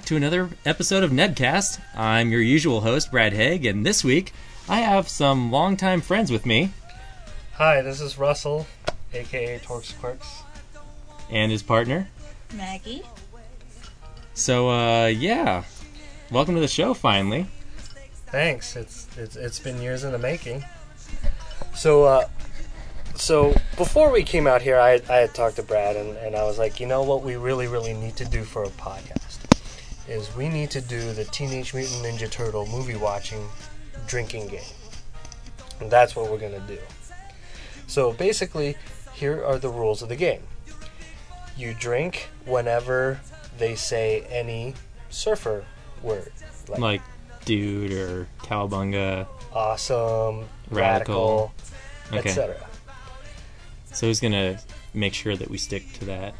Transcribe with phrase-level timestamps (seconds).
[0.00, 1.80] Hello, and welcome back to another episode of Nebcast.
[1.94, 4.32] I'm your usual host, Brad Haig, and this week
[4.68, 6.70] I have some longtime friends with me
[7.54, 8.66] Hi, this is Russell,
[9.12, 10.42] aka Torx Quirks.
[11.30, 12.08] and his partner.
[12.54, 13.02] Maggie.
[14.34, 15.64] So, uh, yeah,
[16.30, 17.46] welcome to the show finally.
[18.26, 18.76] Thanks.
[18.76, 20.64] It's it's it's been years in the making.
[21.74, 22.28] So uh
[23.16, 26.44] so before we came out here I I had talked to Brad and, and I
[26.44, 29.27] was like, you know what we really, really need to do for a podcast
[30.08, 33.46] is we need to do the Teenage Mutant Ninja Turtle movie watching
[34.06, 34.60] drinking game.
[35.80, 36.78] And that's what we're gonna do.
[37.86, 38.76] So basically,
[39.12, 40.42] here are the rules of the game.
[41.56, 43.20] You drink whenever
[43.58, 44.74] they say any
[45.10, 45.64] surfer
[46.02, 46.32] word.
[46.68, 47.00] Like,
[47.44, 49.26] dude or cowabunga.
[49.52, 51.52] awesome, Radical.
[52.10, 52.66] radical, Okay, etc.
[53.92, 54.58] so who's gonna
[54.94, 56.34] make sure that we stick to that?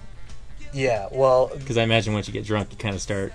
[0.75, 3.32] Yeah, well, Because I imagine once you get drunk, you kind of start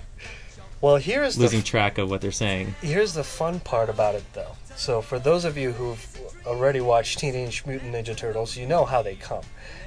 [0.84, 2.74] well, here's losing the track of what they're saying.
[2.82, 4.54] here's the fun part about it, though.
[4.76, 9.00] So, for those of you who've already watched Teenage Mutant Ninja Turtles, you know how
[9.00, 9.44] they come.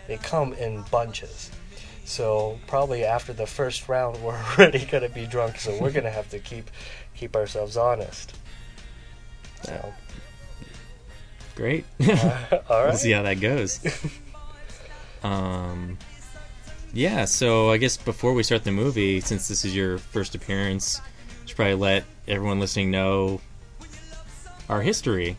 [0.08, 1.52] They come in bunches.
[2.04, 5.60] So, probably after the first round, we're already gonna be drunk.
[5.60, 6.72] So, we're gonna have to keep
[7.16, 8.34] keep ourselves honest.
[9.62, 9.94] So,
[11.54, 11.86] Great.
[12.02, 12.70] All right.
[12.70, 13.80] We'll see how that goes.
[15.24, 15.98] um,
[16.98, 17.26] yeah.
[17.26, 21.00] So I guess before we start the movie, since this is your first appearance,
[21.44, 23.40] you should probably let everyone listening know
[24.68, 25.38] our history.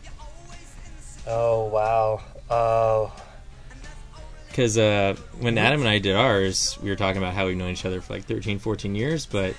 [1.27, 2.21] Oh wow.
[2.49, 3.13] Oh,
[4.47, 7.71] Because uh, when Adam and I did ours, we were talking about how we've known
[7.71, 9.53] each other for like 13, 14 years, but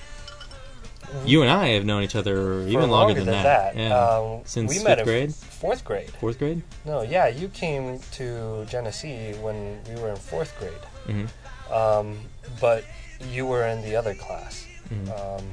[1.25, 3.75] you and I have known each other even for longer, than, that.
[3.75, 3.97] Yeah.
[3.97, 6.09] Um, Since we fifth met in grade, fourth grade.
[6.19, 6.61] fourth grade.
[6.85, 10.73] No, yeah, you came to Genesee when we were in fourth grade.
[11.07, 12.19] hmm Um,
[12.59, 12.83] but
[13.31, 14.65] you were in the other class.
[14.89, 15.39] Mhm.
[15.39, 15.45] Um,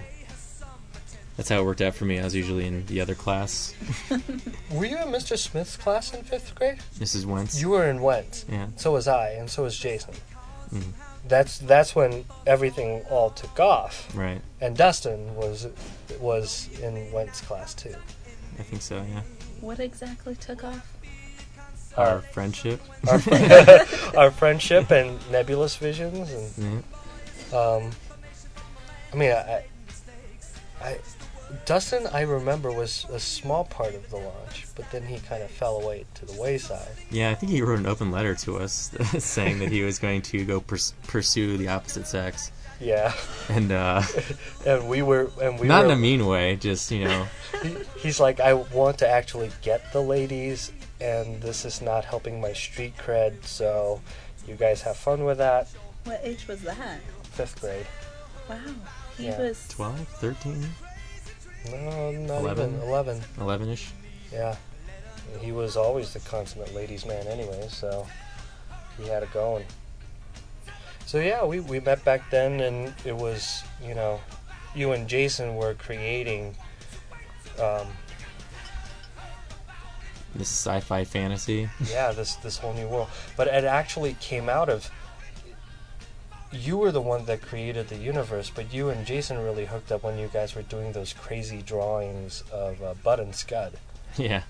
[1.37, 2.19] That's how it worked out for me.
[2.19, 3.75] I was usually in the other class.
[4.73, 5.39] were you in Mr.
[5.39, 6.79] Smith's class in fifth grade?
[6.99, 7.27] Mrs.
[7.27, 7.61] Wentz.
[7.61, 8.45] You were in Wentz.
[8.49, 8.67] yeah.
[8.77, 10.15] So was I, and so was Jason.
[10.75, 10.93] Mhm.
[11.28, 14.41] That's that's when everything all took off, Right.
[14.61, 15.69] and Dustin was
[16.21, 17.94] was in Wentz class too.
[18.59, 18.97] I think so.
[18.97, 19.22] Yeah.
[19.61, 20.93] What exactly took off?
[21.97, 22.81] Our Our friendship.
[23.09, 26.83] our, fr- our friendship and nebulous visions and
[27.53, 27.59] Yeah.
[27.59, 27.91] Um,
[29.12, 29.65] I mean, I,
[30.83, 30.99] I,
[31.65, 35.51] Dustin, I remember was a small part of the launch, but then he kind of
[35.51, 36.89] fell away to the wayside.
[37.11, 40.23] Yeah, I think he wrote an open letter to us saying that he was going
[40.23, 43.13] to go pers- pursue the opposite sex, Yeah,
[43.49, 44.03] and uh,
[44.67, 45.93] and we were, and we not were.
[45.93, 47.27] in a mean way, just you know,
[47.63, 50.71] he, he's like, I want to actually get the ladies,
[51.01, 53.45] and this is not helping my street cred.
[53.45, 54.01] So,
[54.47, 55.69] you guys have fun with that.
[56.05, 57.01] What age was that?
[57.23, 57.87] Fifth grade.
[58.49, 58.59] Wow.
[59.17, 59.39] He Yeah.
[59.41, 60.69] was 12, 13,
[61.71, 62.71] No, not 11?
[62.75, 63.21] even eleven.
[63.41, 63.91] 11 ish.
[64.33, 64.56] Yeah.
[65.41, 68.06] He was always the consummate ladies' man anyway, so
[68.97, 69.65] he had it going.
[71.06, 74.21] So yeah, we, we met back then and it was, you know,
[74.75, 76.55] you and Jason were creating
[77.61, 77.87] um,
[80.35, 81.69] This sci-fi fantasy.
[81.91, 83.09] yeah, this this whole new world.
[83.37, 84.91] But it actually came out of
[86.53, 90.03] you were the one that created the universe, but you and Jason really hooked up
[90.03, 93.75] when you guys were doing those crazy drawings of uh, Bud and Scud.
[94.17, 94.43] Yeah,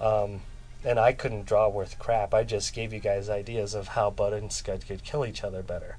[0.00, 0.40] Um,
[0.84, 2.32] and I couldn't draw worth crap.
[2.34, 5.62] I just gave you guys ideas of how Bud and Scud could kill each other
[5.62, 5.96] better.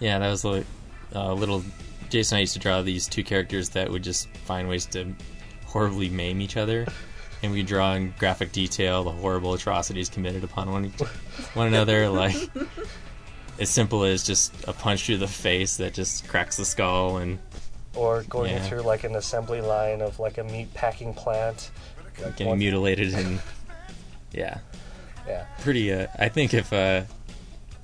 [0.00, 0.66] yeah, that was like
[1.14, 1.64] uh, little.
[2.10, 5.14] Jason and I used to draw these two characters that would just find ways to
[5.66, 6.86] horribly maim each other,
[7.42, 10.92] and we draw in graphic detail the horrible atrocities committed upon one
[11.54, 12.36] one another, like
[13.60, 17.38] as simple as just a punch through the face that just cracks the skull and
[17.94, 18.62] Or going Yeah.
[18.68, 21.70] through like an assembly line of like a meat packing plant.
[22.20, 23.40] Like getting one- mutilated and
[24.32, 24.58] yeah,
[25.28, 25.46] Yeah.
[25.60, 25.92] pretty.
[25.92, 27.02] Uh, I think if uh,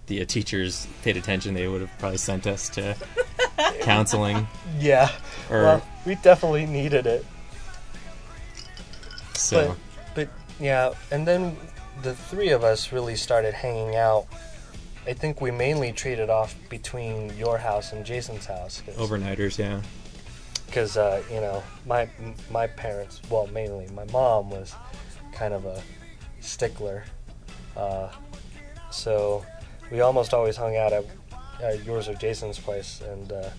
[0.06, 2.96] the uh, teachers paid attention, they would have probably sent us to
[3.82, 4.48] counseling
[4.80, 5.10] Yeah.
[5.48, 7.24] or well, we definitely needed it.
[9.34, 9.76] so.
[10.14, 10.28] But
[10.58, 11.56] yeah, and then
[12.02, 14.26] the three of us really started hanging out.
[15.10, 18.80] I think we mainly traded off between your house and Jason's house.
[18.86, 19.82] Cause, Overnighters, yeah.
[20.66, 22.08] because uh, you know my
[22.48, 24.72] my parents well mainly my mom was
[25.32, 25.82] kind of a
[26.38, 27.02] stickler
[27.76, 28.08] uh,
[28.92, 29.44] so
[29.90, 31.04] we almost always hung out at,
[31.84, 33.50] yours or jason's place and uh,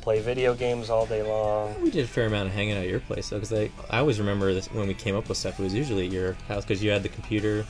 [0.00, 2.88] play video games all day long We did a fair amount of hanging out at
[2.88, 5.60] your place, though, because I, I always remember this when we came up with stuff.
[5.60, 7.64] It was usually at your house because you had the computer,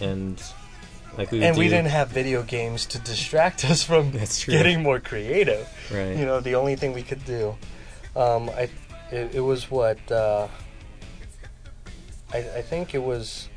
[0.00, 0.42] and
[1.18, 4.12] Like we and we didn't have video games to distract us from
[4.46, 5.68] getting more creative.
[5.92, 6.16] Right.
[6.16, 7.56] You know, the only thing we could do.
[8.16, 8.68] Um, I,
[9.10, 10.48] it, it was what uh,
[12.32, 13.48] I, I think it was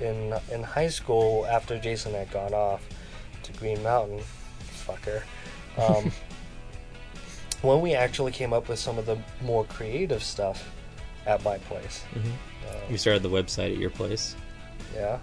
[0.00, 2.82] in in high school after Jason had gone off
[3.44, 4.20] to Green Mountain,
[4.86, 5.22] fucker.
[5.78, 6.10] Um,
[7.62, 10.70] when we actually came up with some of the more creative stuff
[11.26, 12.02] at my place.
[12.14, 12.30] Mhm.
[12.68, 14.36] Uh, You started the website at your place.
[14.94, 15.18] yeah,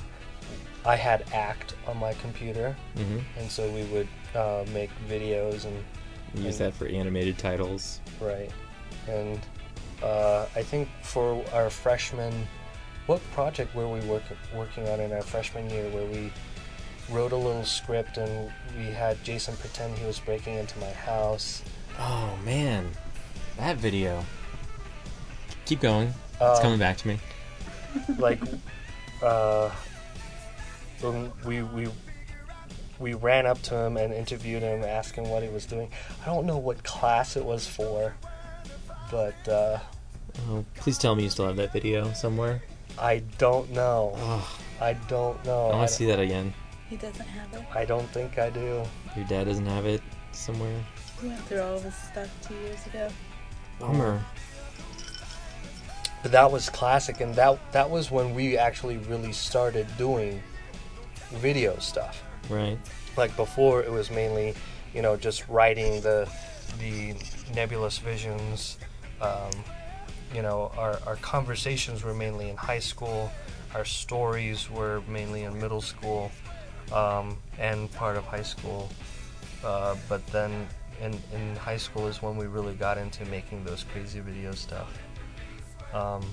[0.86, 3.20] I had Act on my computer, Mm-hmm.
[3.40, 5.84] and so we would uh, make videos and
[6.34, 8.00] Use And- that for animated titles.
[8.22, 8.50] Right.
[9.08, 9.40] And
[10.02, 12.48] uh, I think for our freshman,
[13.08, 14.24] what project were we work,
[14.56, 16.32] working on in our freshman year where we
[17.10, 21.62] wrote a little script and we had Jason pretend he was breaking into my house?
[22.00, 22.90] Oh man,
[23.58, 24.24] that video.
[25.66, 26.14] Keep going.
[26.36, 27.20] It's Um, coming back to me.
[28.18, 28.40] like,
[29.22, 29.70] uh,
[31.02, 31.88] when we, we,
[33.00, 35.90] we ran up to him and interviewed him, asking what he was doing.
[36.22, 38.16] I don't know what class it was for,
[39.10, 39.80] but uh,
[40.50, 42.62] Oh, please tell me you still have that video somewhere.
[42.98, 44.14] I don't know.
[44.16, 45.68] Oh, I don't know.
[45.68, 46.54] I I want to see that again.
[46.90, 47.66] He doesn't have it.
[47.74, 48.84] I don't think I do.
[49.16, 50.02] Your dad doesn't have it
[50.34, 50.84] somewhere.
[51.22, 53.10] He went through all of his stuff two years ago.
[53.80, 54.24] Bummer.
[56.22, 60.42] But that was classic, and that that was when we actually really started doing
[61.36, 62.24] video stuff.
[62.50, 62.78] Right.
[63.18, 64.54] Like before, it was mainly,
[64.94, 66.30] you know, just writing the
[66.80, 67.14] the
[67.54, 68.78] nebulous visions.
[69.22, 69.52] Um,
[70.34, 73.32] you know, our our conversations were mainly in high school.
[73.76, 76.32] Our stories were mainly in middle school
[76.92, 78.90] um, and part of high school.
[79.64, 80.68] Uh, but then
[81.02, 84.98] in, in high school is when we really got into making those crazy video stuff.
[85.94, 86.26] Um,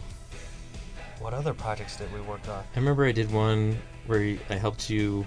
[1.20, 2.62] what other projects did we work on?
[2.74, 5.26] I remember I did one where I helped you.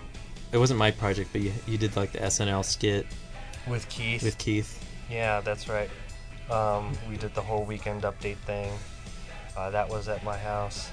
[0.51, 3.05] It wasn't my project, but you, you did like the SNL skit
[3.67, 4.21] With Keith.
[4.23, 4.83] with Keith.
[5.09, 5.89] yeah, that's right.
[6.49, 8.69] Um, we did the whole weekend update thing.
[9.55, 10.89] Uh, that was at my house.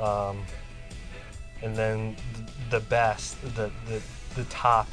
[0.00, 0.42] Um,
[1.62, 2.16] and then
[2.70, 4.00] the best, the, the,
[4.34, 4.86] the top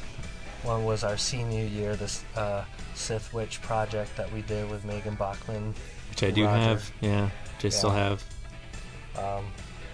[0.62, 2.64] one was our senior year, this uh,
[2.94, 5.74] Sith Witch project that we did with Megan Bachman.
[6.10, 6.60] Which I do Roger.
[6.62, 6.92] have.
[7.00, 7.30] Yeah.
[7.56, 8.22] Which I still have.
[9.18, 9.44] Um,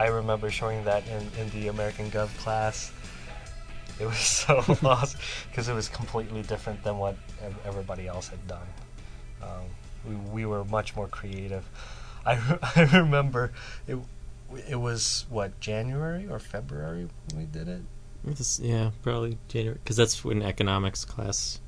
[0.00, 2.90] I remember showing that in, in the American Gov class.
[4.00, 5.20] It was so awesome
[5.50, 7.16] because it was completely different than what
[7.64, 8.66] everybody else had done.
[9.42, 9.48] Um,
[10.08, 11.64] we, we were much more creative.
[12.24, 13.52] I, re- I remember
[13.86, 13.98] it.
[14.68, 17.82] It was what January or February when we did it.
[18.24, 19.78] This- yeah, probably January.
[19.84, 21.60] Because that's when economics class.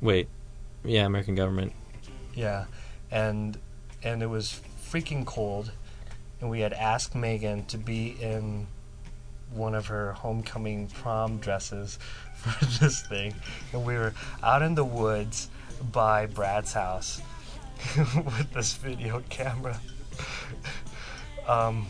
[0.00, 0.28] Wait.
[0.84, 1.72] Yeah, American government.
[2.34, 2.64] Yeah,
[3.10, 3.58] and
[4.02, 4.60] and it was
[4.90, 5.72] freaking cold,
[6.40, 8.66] and we had asked Megan to be in
[9.52, 11.98] one of her homecoming prom dresses
[12.34, 13.34] for this thing,
[13.72, 15.50] and we were out in the woods
[15.92, 17.20] by Brad's house
[17.96, 19.78] with this video camera.
[21.48, 21.86] um,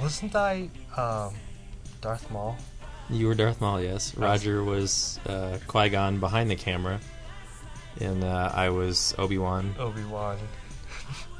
[0.00, 1.34] wasn't I um,
[2.00, 2.56] Darth Maul?
[3.08, 4.16] You were Darth Maul, yes.
[4.16, 7.00] Roger was uh, Qui Gon behind the camera,
[8.00, 9.74] and uh, I was Obi Wan.
[9.78, 10.38] Obi Wan.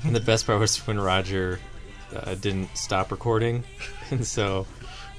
[0.04, 1.58] And the best part was when Roger
[2.14, 3.64] uh, didn't stop recording,
[4.10, 4.66] and so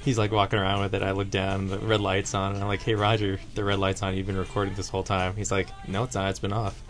[0.04, 1.02] he's like walking around with it.
[1.02, 4.02] I look down, the red light's on, and I'm like, "Hey, Roger, the red light's
[4.02, 4.16] on.
[4.16, 6.30] You've been recording this whole time." He's like, "No, it's not.
[6.30, 6.80] It's been off."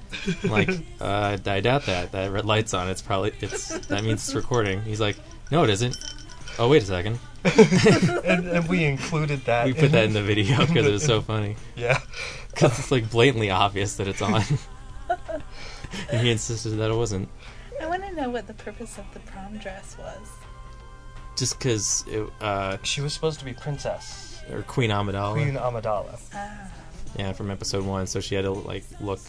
[0.42, 2.12] I'm like, uh, I doubt that.
[2.12, 2.88] That red light's on.
[2.88, 4.83] It's probably it's that means it's recording.
[4.83, 5.16] He's like,
[5.50, 5.97] "No, it isn't."
[6.59, 7.21] Oh, wait a second.
[7.45, 9.66] and, and we included that.
[9.66, 11.57] We put that in the video because it was so funny.
[11.76, 12.00] Yeah.
[12.49, 14.42] Because it's like blatantly obvious that it's on.
[16.11, 17.28] and he insisted that it wasn't.
[17.80, 20.28] I want to know what the purpose of the prom dress was.
[21.37, 24.40] Just because it, uh, She was supposed to be princess.
[24.50, 25.32] or Queen Amidala.
[25.35, 26.18] Queen Amidala.
[26.35, 26.70] Ah,
[27.16, 28.06] Yeah, from episode one.
[28.06, 29.20] So she had to like look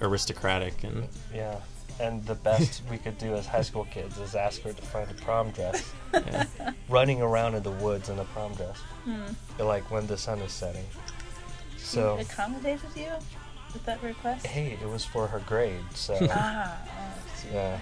[0.00, 1.56] aristocratic and Yeah.
[2.00, 5.08] And the best we could do as high school kids is ask her to find
[5.10, 5.92] a prom dress.
[6.12, 6.44] yeah.
[6.88, 8.78] Running around in the woods in a prom dress.
[9.04, 9.22] hmm.
[9.58, 10.84] Like when the sun is setting.
[11.76, 13.12] She So, accommodated you
[13.72, 14.46] with that request?
[14.46, 15.84] hey, it was for her grade.
[15.94, 17.78] So, Ah, oh, she- Yeah.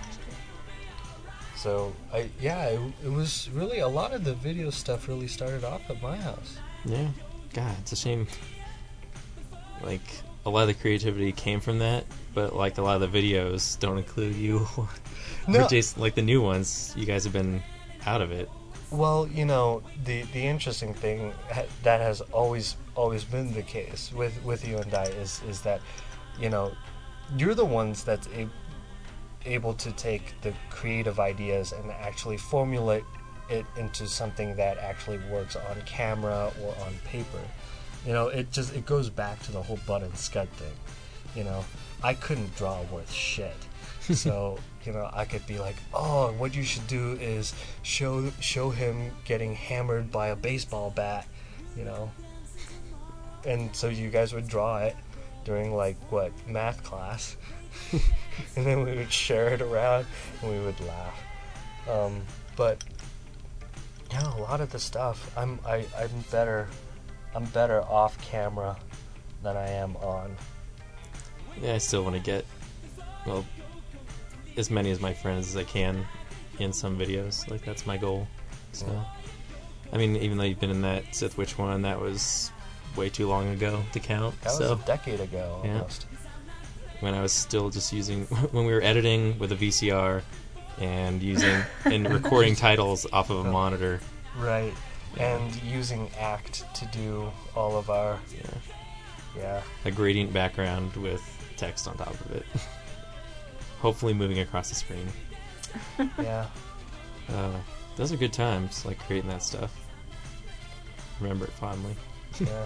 [1.57, 5.65] so I yeah, it, it was really a lot of the video stuff really started
[5.65, 6.57] off at my house.
[6.85, 7.09] yeah.
[7.55, 8.27] God, it's a shame.
[9.83, 10.01] Like
[10.47, 12.05] a lot of the creativity came from that,
[12.35, 14.67] but like a lot of the videos don't include you.
[15.49, 15.65] No.
[15.65, 17.61] or Jason, like the new ones, you guys have been
[18.07, 18.49] out of it.
[18.93, 24.13] Well, you know, the the interesting thing ha- that has always always been the case
[24.15, 25.81] with with you and I is is that,
[26.39, 26.71] you know,
[27.37, 28.49] you're the ones that's a,
[29.45, 33.05] able to take the creative ideas and actually formulate
[33.49, 37.41] it into something that actually works on camera or on paper.
[38.07, 40.73] You know, it just it goes back to the whole Bud and Scud thing.
[41.37, 41.65] You know,
[42.03, 43.57] I couldn't draw worth shit.
[44.01, 48.71] so you know, I could be like, "Oh, what you should do is show show
[48.71, 51.27] him getting hammered by a baseball bat,"
[51.77, 52.11] you know.
[53.45, 54.97] And so you guys would draw it
[55.45, 57.37] during like what math class,
[58.57, 60.07] and then we would share it around
[60.43, 61.23] and we would laugh.
[61.91, 62.23] Um,
[62.57, 62.83] but
[64.11, 66.69] yeah, a lot of the stuff I'm I, I'm better
[67.35, 68.77] I'm better off camera
[69.43, 70.37] than I am on.
[71.61, 72.45] Yeah, I still want to get
[73.27, 73.45] well
[74.57, 76.07] as many as my friends as I can
[76.59, 77.51] in some videos.
[77.51, 78.29] Like that's my goal.
[78.73, 79.05] So, Yeah.
[79.93, 82.51] I mean, even though you've been in that Sith Witch one, that was
[82.97, 84.41] way too long ago to count.
[84.43, 85.85] That so was a decade ago Yeah.
[87.03, 90.23] When I was still just using when we were editing with a VCR
[90.81, 94.01] and using and recording titles off of a monitor.
[94.39, 94.73] Right.
[95.19, 98.51] And using Act to do all of our Yeah,
[99.37, 99.63] yeah.
[99.85, 101.21] a gradient background with
[101.57, 102.47] text on top of it.
[103.81, 105.07] Hopefully, moving across the screen.
[106.19, 106.47] Yeah.
[107.29, 107.51] Uh,
[107.97, 109.75] those are good times, like creating that stuff.
[111.21, 111.95] Remember it fondly.
[112.41, 112.65] yeah.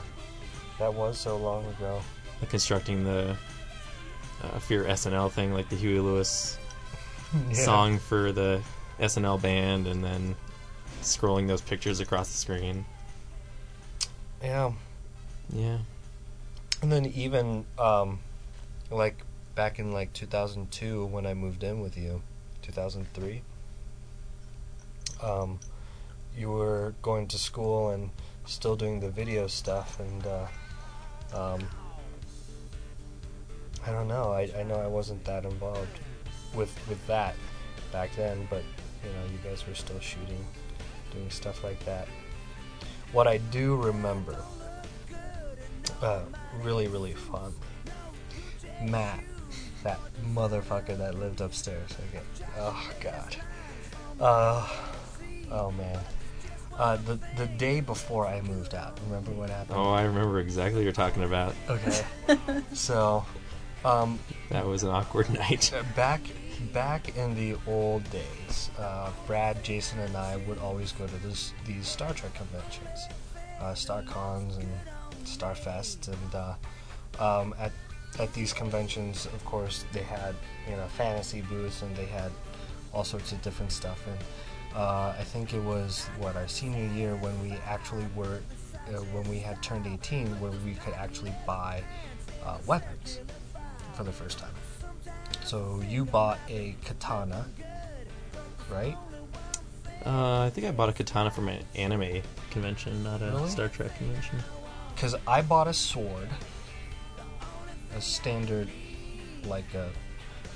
[0.79, 2.01] That was so long ago.
[2.41, 3.35] Like constructing the
[4.43, 6.59] uh, Fear SNL thing, like the Huey Lewis
[7.49, 7.55] Yeah.
[7.65, 8.63] song for the
[9.01, 10.37] SNL band, and then
[11.03, 12.85] scrolling those pictures across the screen.
[14.43, 14.73] Yeah.
[15.53, 15.79] Yeah.
[16.83, 18.21] And then even um
[18.91, 19.23] like
[19.55, 22.23] back in like 2002 when I moved in with you,
[22.63, 23.43] 2003.
[25.23, 25.59] Um
[26.37, 28.11] you were going to school and
[28.45, 30.47] still doing the video stuff and uh
[31.35, 31.69] um
[33.87, 34.33] I don't know.
[34.33, 36.01] I, I know I wasn't that involved
[36.55, 37.35] with with that
[37.93, 38.63] back then, but
[39.05, 40.45] you know, you guys were still shooting,
[41.13, 42.09] doing stuff like that.
[43.13, 44.37] What I do remember
[46.03, 46.21] uh,
[46.63, 47.61] really, really fondly.
[48.83, 49.21] Matt,
[49.83, 49.99] that
[50.35, 51.91] motherfucker that lived upstairs.
[52.09, 52.25] Okay.
[52.59, 53.37] Oh God.
[54.21, 54.69] Uh,
[55.51, 55.99] oh man.
[56.77, 58.99] Uh, the the day before I moved out.
[59.07, 59.79] Remember what happened?
[59.79, 61.55] Oh, I remember exactly what you're talking about.
[61.71, 62.03] Okay.
[62.75, 63.25] so,
[63.85, 64.19] um,
[64.51, 65.73] That was an awkward night.
[65.73, 66.21] uh, back
[66.73, 71.53] back in the old days, uh, Brad, Jason, and I would always go to this,
[71.67, 73.01] these Star Trek conventions,
[73.61, 74.69] uh, StarCons and
[75.25, 76.55] Starfest, and uh,
[77.23, 77.73] um, at
[78.19, 80.35] at these conventions, of course, they had
[80.69, 82.33] you know fantasy booths and they had
[82.93, 84.01] all sorts of different stuff.
[84.07, 84.19] And
[84.75, 88.41] uh, I think it was what our senior year when we actually were
[88.89, 91.83] uh, when we had turned 18, where we could actually buy
[92.45, 93.21] uh, weapons
[93.97, 94.53] for the first time.
[95.45, 97.47] So you bought a katana,
[98.71, 98.97] right?
[100.05, 103.49] Uh, I think I bought a katana from an anime convention, not a Really?
[103.51, 104.39] Star Trek convention.
[104.95, 106.29] Because I bought a sword,
[107.97, 108.69] a standard,
[109.45, 109.89] like a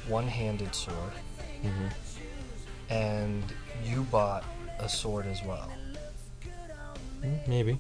[0.09, 1.13] one-handed sword,
[1.63, 1.87] hmm
[2.89, 3.45] and
[3.85, 4.45] you bought
[4.81, 5.71] a sword as well.
[7.47, 7.79] Maybe.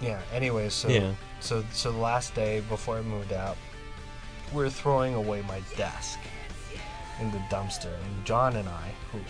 [0.00, 0.20] Yeah.
[0.32, 1.12] Anyway, so Yeah.
[1.40, 3.56] so so the last day before I moved out,
[4.52, 6.18] we are throwing away my desk
[7.20, 9.20] in the dumpster, and John and I, who,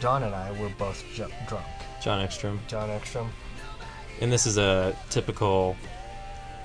[0.00, 1.64] John and I were both ju- drunk.
[2.02, 2.60] John Ekstrom.
[2.68, 3.30] John Ekstrom.
[4.20, 5.76] And this is a typical,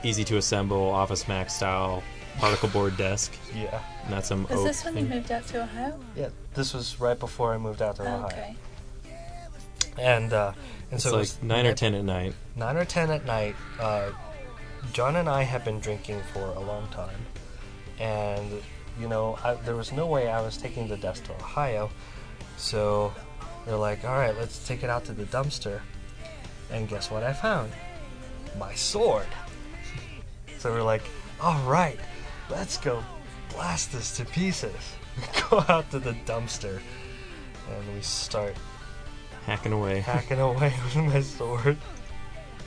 [0.03, 2.03] easy to assemble Office Max style
[2.39, 3.33] particle board desk.
[3.55, 3.81] Yeah.
[4.09, 5.97] Not some Was oak this when you moved out to Ohio?
[6.15, 6.29] Yeah.
[6.53, 8.25] This was right before I moved out to Ohio.
[8.25, 8.55] okay.
[9.97, 10.51] And uh,
[10.91, 12.33] and It's so it like was nine or ten at night.
[12.55, 13.55] Nine or ten at night.
[13.79, 14.11] Uh,
[14.93, 17.25] John and I have been drinking for a long time,
[17.99, 18.49] and
[18.99, 21.89] you know I, there was no way I was taking the desk to Ohio,
[22.57, 23.13] so
[23.65, 25.81] they're like, "All right, let's take it out to the dumpster."
[26.71, 27.71] And guess what I found?
[28.57, 29.27] My sword.
[30.57, 31.03] So we're like,
[31.41, 31.99] "All right,
[32.49, 33.03] let's go
[33.53, 34.73] blast this to pieces."
[35.17, 36.81] We go out to the dumpster,
[37.69, 38.55] and we start
[39.45, 39.99] Hacking away.
[39.99, 41.77] hacking away with my sword.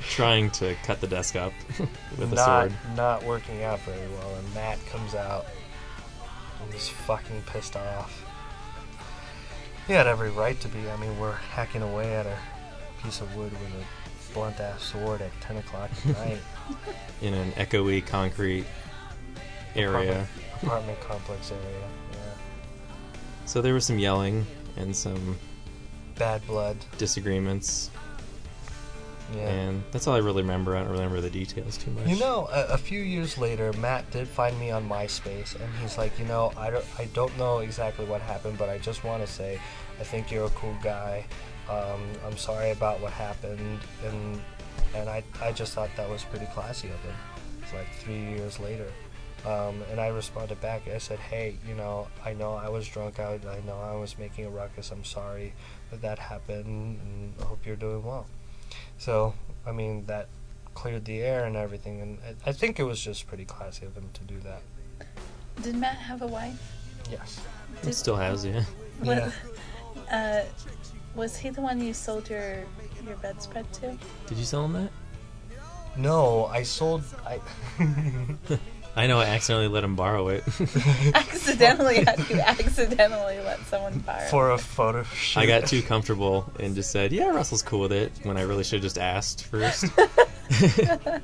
[0.01, 1.53] Trying to cut the desk up
[2.19, 2.73] with a sword.
[2.97, 5.47] Not working out very well, and Matt comes out
[6.63, 8.25] and he's fucking pissed off.
[9.87, 10.89] He had every right to be.
[10.91, 12.37] I mean, we're hacking away at a
[13.03, 16.39] piece of wood with a blunt ass sword at 10 o'clock at night.
[17.23, 18.67] in an echoey concrete
[19.75, 20.11] area.
[20.23, 20.29] Apartment,
[20.63, 21.89] apartment complex area.
[22.13, 22.19] Yeah.
[23.47, 25.39] So there was some yelling and some
[26.17, 26.77] Bad blood.
[26.99, 27.91] disagreements.
[29.35, 29.49] Yeah.
[29.49, 30.75] And that's all I really remember.
[30.77, 32.07] I don't remember the details too much.
[32.07, 35.99] You know, a, a few years later, Matt did find me on MySpace, and he's
[35.99, 39.25] like, you know, I don't, I don't know exactly what happened, but I just want
[39.25, 39.61] to say,
[40.01, 41.27] I think you're a cool guy.
[41.69, 44.41] Um, I'm sorry about what happened, and
[44.95, 47.15] and I, I just thought that was pretty classy of him.
[47.63, 48.91] It's like three years later,
[49.45, 50.89] um, and I responded back.
[50.89, 53.21] I said, hey, you know, I know I was drunk.
[53.21, 54.91] I, I know I was making a ruckus.
[54.91, 55.53] I'm sorry
[55.91, 58.27] that that happened, and I hope you're doing well.
[58.99, 59.35] So,
[59.67, 60.29] I mean, that
[60.75, 63.97] cleared the air and everything, and I, I think it was just pretty classy of
[63.97, 64.63] him to do that.
[65.63, 66.61] Did Matt have a wife?
[67.11, 67.41] Yes.
[67.83, 68.65] It still has, yeah.
[69.03, 69.31] Yeah.
[70.11, 70.43] Uh,
[71.15, 72.65] was he the one you sold your
[73.05, 73.95] your bedspread to?
[74.27, 74.91] Did you sell him that?
[75.99, 77.05] No, I sold.
[77.27, 77.41] I.
[78.99, 80.43] I know I accidentally let him borrow it.
[81.15, 84.27] accidentally, how do you accidentally let someone borrow?
[84.29, 85.41] for a photo shoot.
[85.41, 88.65] I got too comfortable and just said, "Yeah, Russell's cool with it." When I really
[88.65, 89.85] should have just asked first.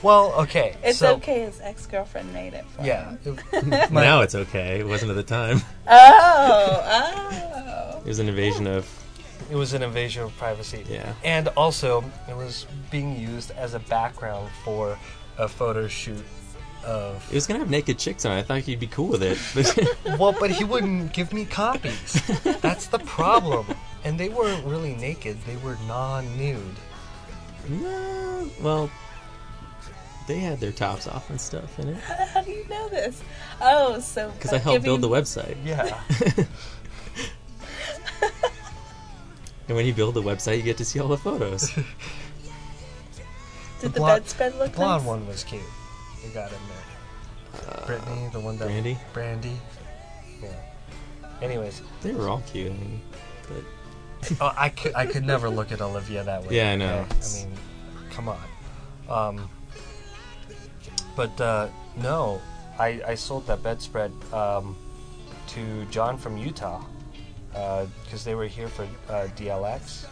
[0.00, 0.76] Well, okay.
[0.84, 1.40] it's so, okay.
[1.40, 3.16] His ex girlfriend made it for Yeah.
[3.16, 3.38] him.
[3.52, 4.78] it- my- now it's okay.
[4.78, 5.60] It wasn't at the time.
[5.88, 7.98] Oh, oh.
[8.04, 8.88] It was an invasion of
[9.50, 10.84] It was an invasion of privacy.
[10.88, 11.14] yeah.
[11.24, 14.96] And also, it was being used as a background for
[15.36, 16.24] a photo shoot
[16.88, 17.24] of.
[17.30, 18.40] It was gonna have naked chicks on it.
[18.40, 19.38] I thought he'd be cool with it.
[20.18, 22.14] Well, but he wouldn't give me copies.
[22.60, 23.66] That's the problem.
[24.04, 26.60] And they weren't really naked, they were non nude.
[27.68, 28.90] no, well,
[30.26, 33.22] they had their tops off and stuff in it How, how do you know this?
[33.60, 35.56] Oh, so because uh, I helped build the website.
[35.64, 36.00] Yeah.
[39.68, 41.70] And when you build the website, you get to see all the photos.
[41.74, 41.84] Did
[43.82, 45.06] The the, blonde- bedspread look the Blonde nice?
[45.08, 45.60] one was cute.
[46.24, 47.68] You got in there.
[47.68, 48.66] Uh, Brittany, the one that.
[48.66, 48.98] Brandy?
[49.12, 49.56] Brandy.
[50.42, 50.48] Yeah.
[51.40, 52.72] Anyways, They were all cute.
[52.72, 53.00] I mean,
[53.48, 56.56] but oh, I could I could never look at Olivia that way.
[56.56, 57.06] Yeah, I know.
[57.10, 57.16] okay?
[57.22, 57.58] I mean,
[58.10, 58.38] come on.
[59.08, 59.48] Um,
[61.16, 62.40] but uh, no,
[62.78, 64.76] I I sold that bedspread um,
[65.48, 66.84] to John from Utah
[68.04, 70.06] because they were here for uh, DLX,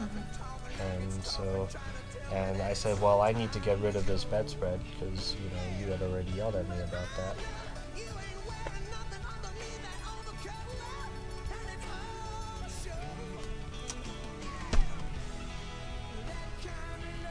[0.81, 1.69] and so.
[2.33, 5.87] And I said, well, I need to get rid of this bedspread because you know
[5.87, 7.37] you had already yelled at me about that.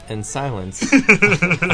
[0.09, 0.99] and silence on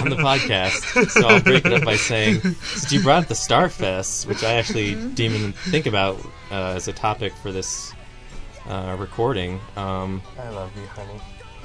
[0.10, 1.10] the podcast.
[1.10, 4.54] So I'll break it up by saying, since you brought up the Starfest, which I
[4.54, 7.94] actually didn't even think about uh, as a topic for this
[8.68, 11.20] uh, recording, um, I love you, honey.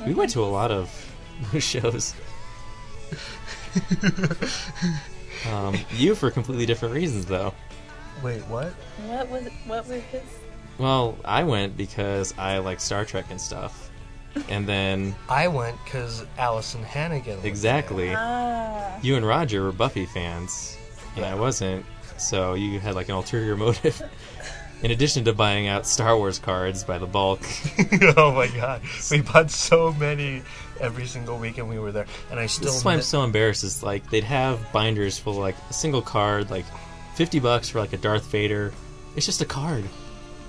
[0.07, 1.06] we went to a lot of
[1.59, 2.15] shows.
[5.53, 7.53] Um, you for completely different reasons, though.
[8.23, 8.73] Wait, what?
[9.07, 9.49] What was?
[9.67, 10.23] What were his?
[10.79, 13.91] Well, I went because I like Star Trek and stuff,
[14.49, 17.37] and then I went because Alyson Hannigan.
[17.37, 18.13] was exactly.
[18.15, 20.77] Ah, you and Roger were Buffy fans,
[21.17, 21.85] and I wasn't.
[22.19, 24.03] So you had like an ulterior motive.
[24.83, 27.41] In addition to buying out Star Wars cards by the bulk,
[28.19, 30.43] oh my god, we bought so many
[30.81, 32.67] every single weekend we were there, and I still.
[32.67, 33.65] this is why I'm so embarrassed.
[33.65, 36.65] Is like they'd have binders full of like a single card, like
[37.15, 38.73] fifty bucks for like a Darth Vader.
[39.17, 39.85] It's just a card,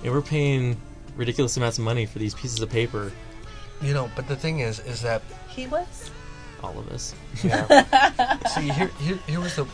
[0.04, 0.76] and we're paying
[1.16, 3.10] ridiculous amounts of money for these pieces of paper.
[3.82, 6.10] you know, but the thing is, is that he was.
[6.62, 7.14] All of us.
[7.44, 8.38] yeah.
[8.48, 9.64] See, here, here, here was the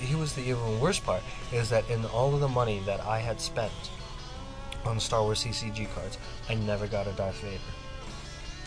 [0.00, 1.22] here was the even worse part
[1.52, 3.72] is that in all of the money that I had spent
[4.84, 6.18] on Star Wars CCG cards,
[6.50, 7.58] I never got a Darth Vader.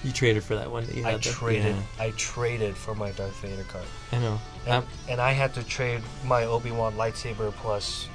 [0.08, 1.16] You traded for that one that you had.
[1.16, 3.84] I the- traded, yeah, I traded for my Darth Vader card.
[4.14, 4.40] I know.
[4.66, 8.08] and, Um, and I had to trade my Obi Wan lightsaber plus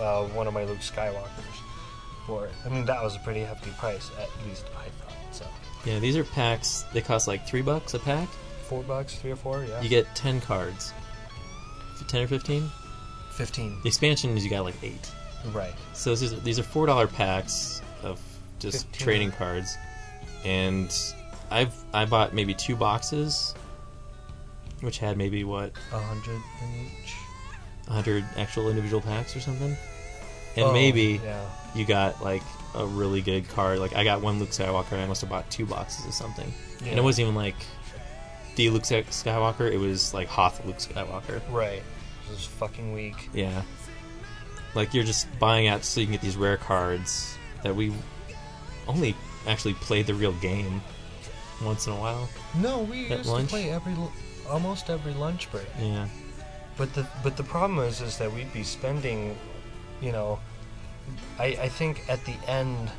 [0.00, 1.56] uh, one of my Luke Skywalkers
[2.26, 2.52] for it.
[2.66, 5.14] I mean, that was a pretty hefty price, at least I thought.
[5.30, 5.46] So,
[5.84, 6.84] yeah, these are packs.
[6.92, 8.28] They cost like three bucks a pack.
[8.64, 9.80] four bucks, three or four, yeah.
[9.80, 10.92] You get ten cards.
[12.08, 12.70] Ten or fifteen.
[13.32, 15.10] fifteen, The expansion is you got like eight.
[15.52, 15.74] right?
[15.92, 18.20] So these are, these are four dollar packs of
[18.58, 19.04] just 15.
[19.04, 19.76] trading cards,
[20.44, 20.94] and
[21.50, 23.54] I've I bought maybe two boxes,
[24.80, 27.14] which had maybe what A hundred in each.
[27.88, 29.76] a hundred actual individual packs or something,
[30.56, 31.44] and Oh, maybe yeah.
[31.74, 32.42] you got like
[32.74, 33.78] a really good card.
[33.78, 36.52] Like I got one Luke Skywalker, and I must have bought two boxes of something,
[36.84, 37.56] and it wasn't even like
[38.56, 39.70] the Luke Skywalker.
[39.72, 41.40] It was like Hoth Luke Skywalker.
[41.50, 41.82] right.
[42.28, 43.30] It was fucking weak.
[43.32, 43.62] Yeah.
[44.74, 47.90] Like you're just buying out so you can get these rare cards that we
[48.86, 49.14] only
[49.48, 50.80] actually played the real game
[51.62, 52.28] once in a while.
[52.56, 53.46] No, we used lunch?
[53.46, 53.94] to play every
[54.48, 55.66] almost every lunch break.
[55.80, 56.08] Yeah.
[56.76, 59.36] But the but the problem is is that we'd be spending,
[60.00, 60.38] you know,
[61.38, 62.90] I I think at the end,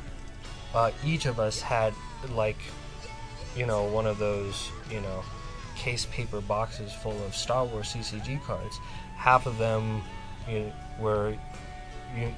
[0.74, 1.94] uh, each of us had
[2.28, 2.58] like
[3.56, 5.24] you know, one of those, you know,
[5.76, 8.78] case paper boxes full of Star Wars CCG cards.
[9.16, 10.02] Half of them
[10.48, 11.34] you know, were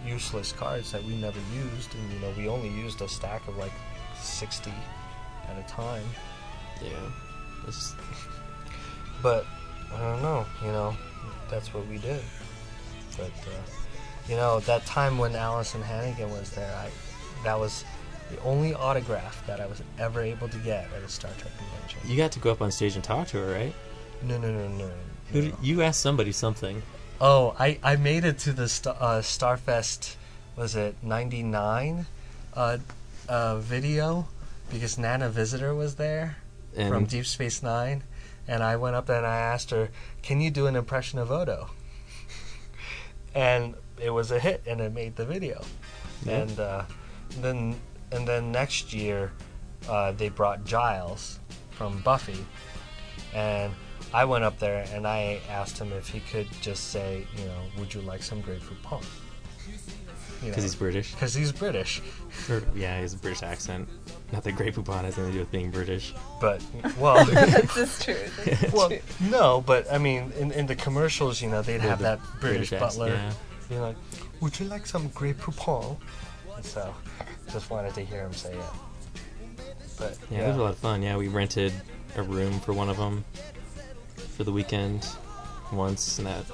[0.06, 3.56] useless cards that we never used, and you know, we only used a stack of
[3.56, 3.72] like
[4.22, 4.72] 60
[5.48, 6.04] at a time.
[6.82, 6.90] Yeah.
[7.66, 7.94] It's,
[9.22, 9.46] But
[9.94, 10.96] I don't know, you know,
[11.48, 12.20] that's what we did.
[13.16, 13.60] But uh,
[14.28, 16.90] you know, that time when Alyson Hannigan was there, I
[17.44, 17.84] that was
[18.30, 22.00] the only autograph that I was ever able to get at a Star Trek convention.
[22.04, 23.74] you got to go up on stage and talk to her, right?
[24.22, 24.90] No, no, no, no.
[25.32, 25.52] No.
[25.62, 26.82] you asked somebody something.
[27.20, 30.16] Oh, I, I made it to the Star, uh, Starfest,
[30.56, 32.06] was it 99
[32.54, 32.78] uh,
[33.28, 34.28] uh, video
[34.70, 36.36] because Nana Visitor was there
[36.76, 38.02] And from Deep Space Nine.
[38.48, 39.90] And I went up there and I asked her,
[40.22, 41.70] Can you do an impression of Odo?
[43.34, 45.62] and it was a hit and it made the video.
[46.24, 46.38] Yeah.
[46.42, 46.84] And uh,
[47.40, 47.76] then
[48.10, 49.32] and then next year
[49.88, 51.38] uh, they brought Giles
[51.70, 52.44] from Buffy,
[53.34, 53.72] and
[54.12, 57.62] I went up there and I asked him if he could just say, you know,
[57.78, 59.04] would you like some Grey Poupon?
[60.44, 61.12] Because he's British.
[61.12, 62.00] because he's British.
[62.48, 63.88] Or, yeah, he has a British accent.
[64.32, 66.14] Not that Grey Poupon has anything to do with being British.
[66.40, 66.62] But
[66.98, 68.16] well, That's just true.
[68.44, 68.98] That's well, true.
[69.30, 72.70] no, but I mean, in, in the commercials, you know, they'd have the that British,
[72.70, 73.08] British accent, butler.
[73.14, 73.32] yeah.
[73.70, 73.96] You know, like,
[74.40, 75.96] would you like some Grey Poupon?
[76.56, 76.94] And so,
[77.52, 79.62] just wanted to hear him say it.
[79.98, 81.02] But Yeah, it was a lot of fun.
[81.02, 81.72] Yeah, we rented
[82.16, 83.24] a room for one of them
[84.36, 85.06] for the weekend
[85.72, 86.44] once, and that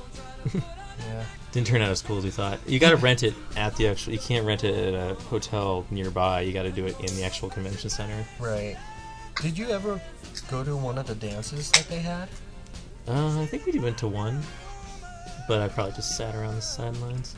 [0.98, 1.24] yeah.
[1.52, 2.58] didn't turn out as cool as we thought.
[2.66, 4.12] You got to rent it at the actual.
[4.12, 6.42] You can't rent it at a hotel nearby.
[6.42, 8.24] You got to do it in the actual convention center.
[8.40, 8.76] Right.
[9.42, 10.00] Did you ever
[10.50, 12.28] go to one of the dances that they had?
[13.06, 14.42] Uh, I think we went to one,
[15.46, 17.37] but I probably just sat around the sidelines.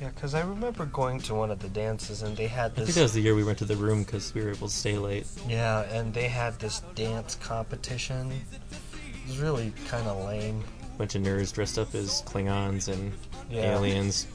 [0.00, 2.86] Yeah, because I remember going to one of the dances and they had I think
[2.86, 2.96] this.
[2.96, 5.28] that was the year we rented the room because we were able to stay late.
[5.46, 8.32] Yeah, and they had this dance competition.
[8.32, 10.64] It was really kind of lame.
[10.98, 13.12] Bunch of nerds dressed up as Klingons and
[13.50, 13.74] Yeah.
[13.76, 14.26] aliens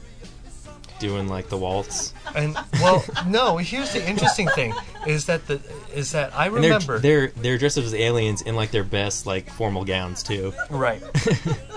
[0.98, 2.12] doing like the waltz.
[2.34, 3.56] And well, no.
[3.56, 4.74] Here's the interesting thing:
[5.06, 5.60] is that the
[5.94, 9.24] is that I remember they're, they're they're dressed up as aliens in like their best
[9.26, 10.52] like formal gowns too.
[10.70, 11.02] right.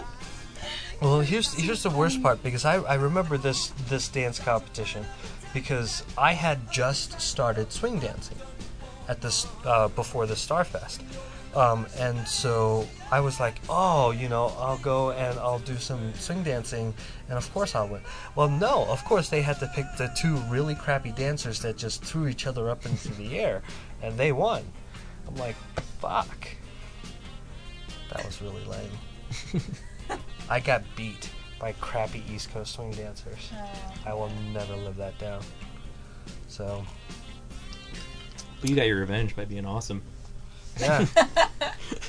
[1.02, 5.06] well, here's here's the worst part because I, I remember this this dance competition
[5.54, 8.38] because I had just started swing dancing
[9.08, 11.00] at this uh, before the Starfest.
[11.56, 16.14] Um, and so I was like, oh, you know, I'll go and I'll do some
[16.14, 16.94] swing dancing,
[17.28, 18.02] and of course I'll win.
[18.36, 22.04] Well, no, of course they had to pick the two really crappy dancers that just
[22.04, 23.64] threw each other up into the air,
[24.02, 24.64] and they won.
[25.28, 25.58] I'm like,
[26.00, 26.48] fuck.
[28.14, 30.20] That was really lame.
[30.50, 33.52] I got beat by crappy East Coast swing dancers.
[33.54, 33.70] Oh.
[34.06, 35.42] I will never live that down.
[36.48, 36.84] So,
[38.62, 40.02] But you got your revenge by being awesome.
[40.80, 41.06] Yeah.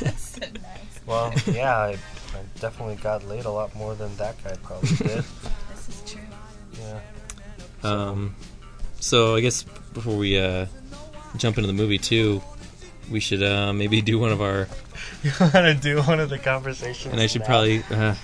[0.01, 1.01] That's so nice.
[1.07, 5.25] Well, yeah, I, I definitely got laid a lot more than that guy probably did.
[5.71, 6.21] This is true.
[6.79, 7.01] Yeah.
[7.83, 8.35] Um,
[9.01, 10.67] so I guess before we uh,
[11.37, 12.41] jump into the movie too,
[13.11, 14.69] we should uh, maybe do one of our.
[15.25, 17.13] You want to do one of the conversations?
[17.13, 17.47] And I should now?
[17.47, 17.83] probably.
[17.91, 18.15] Uh,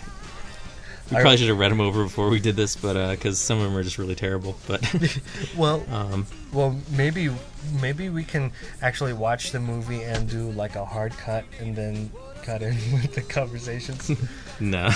[1.11, 3.65] we probably should have read them over before we did this, but because some of
[3.65, 4.57] them are just really terrible.
[4.67, 4.83] But
[5.57, 7.31] Well, um, well, maybe
[7.81, 12.11] maybe we can actually watch the movie and do like a hard cut and then
[12.43, 14.11] cut in with the conversations.
[14.61, 14.91] no.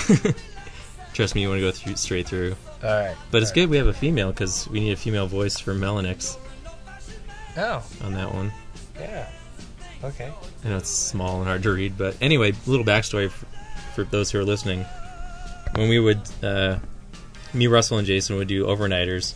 [1.15, 2.57] Trust me, you want to go through straight through.
[2.83, 3.17] All right.
[3.31, 5.75] But it's all good we have a female because we need a female voice for
[5.75, 6.39] Melanix
[7.57, 8.51] Oh, on that one.
[8.99, 9.29] Yeah.
[10.03, 10.33] Okay.
[10.65, 13.47] I know it's small and hard to read, but anyway, little backstory for,
[13.95, 14.85] for those who are listening.
[15.75, 16.79] When we would, uh,
[17.55, 19.35] me, Russell, and Jason would do overnighters.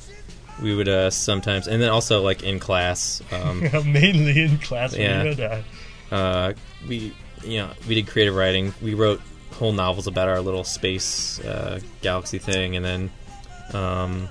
[0.63, 5.23] We would uh, sometimes, and then also like in class, um, Mainly in class Yeah.
[5.23, 5.65] you did that.
[6.11, 6.53] uh,
[6.89, 8.73] we you know we did creative writing.
[8.81, 9.21] We wrote
[9.53, 13.11] whole novels about our little space uh, galaxy thing, and then
[13.75, 14.29] um,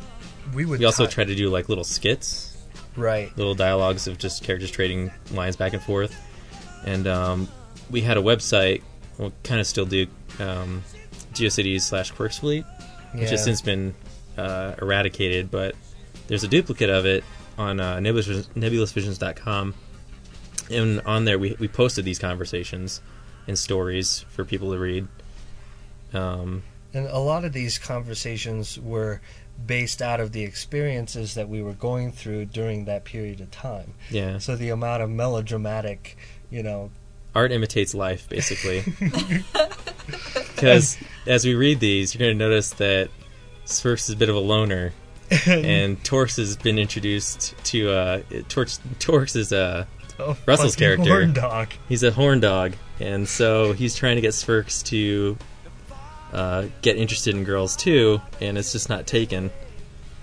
[0.54, 0.80] We would.
[0.80, 2.52] we also cut- tried to do like little skits
[2.96, 3.36] Right.
[3.38, 6.16] little dialogues of just characters trading lines back and forth.
[6.86, 7.48] And um,
[7.92, 8.82] we had a website,
[9.18, 10.08] We well, kind of still do,
[10.40, 10.82] um,
[11.36, 12.66] GeoCities slash Quirks Fleet,
[13.14, 13.94] which has since been
[14.38, 15.76] uh, eradicated, but
[16.28, 17.24] there's a duplicate of it
[17.58, 19.74] on uh, nebulous, nebulousvisions.com.
[20.72, 23.02] And on there, we, we posted these conversations
[23.48, 25.08] and stories for people to read.
[26.14, 29.22] Um, And a lot of these conversations were
[29.66, 33.94] based out of the experiences that we were going through during that period of time.
[34.10, 34.38] yeah.
[34.40, 36.18] So the amount of melodramatic,
[36.50, 36.90] you know,
[37.34, 38.84] art imitates life, basically.
[40.56, 43.10] Because as we read these, you're going to notice that
[43.66, 44.94] Spherx is a bit of a loner,
[45.48, 47.92] and Torx has been introduced to.
[47.92, 49.86] Uh, Torx, Torx is uh,
[50.20, 51.10] A Russell's character.
[51.10, 51.70] horn dog.
[51.90, 55.38] He's a horn dog, and so he's trying to get Spherx to
[56.32, 59.52] uh, get interested in girls too, and it's just not taken.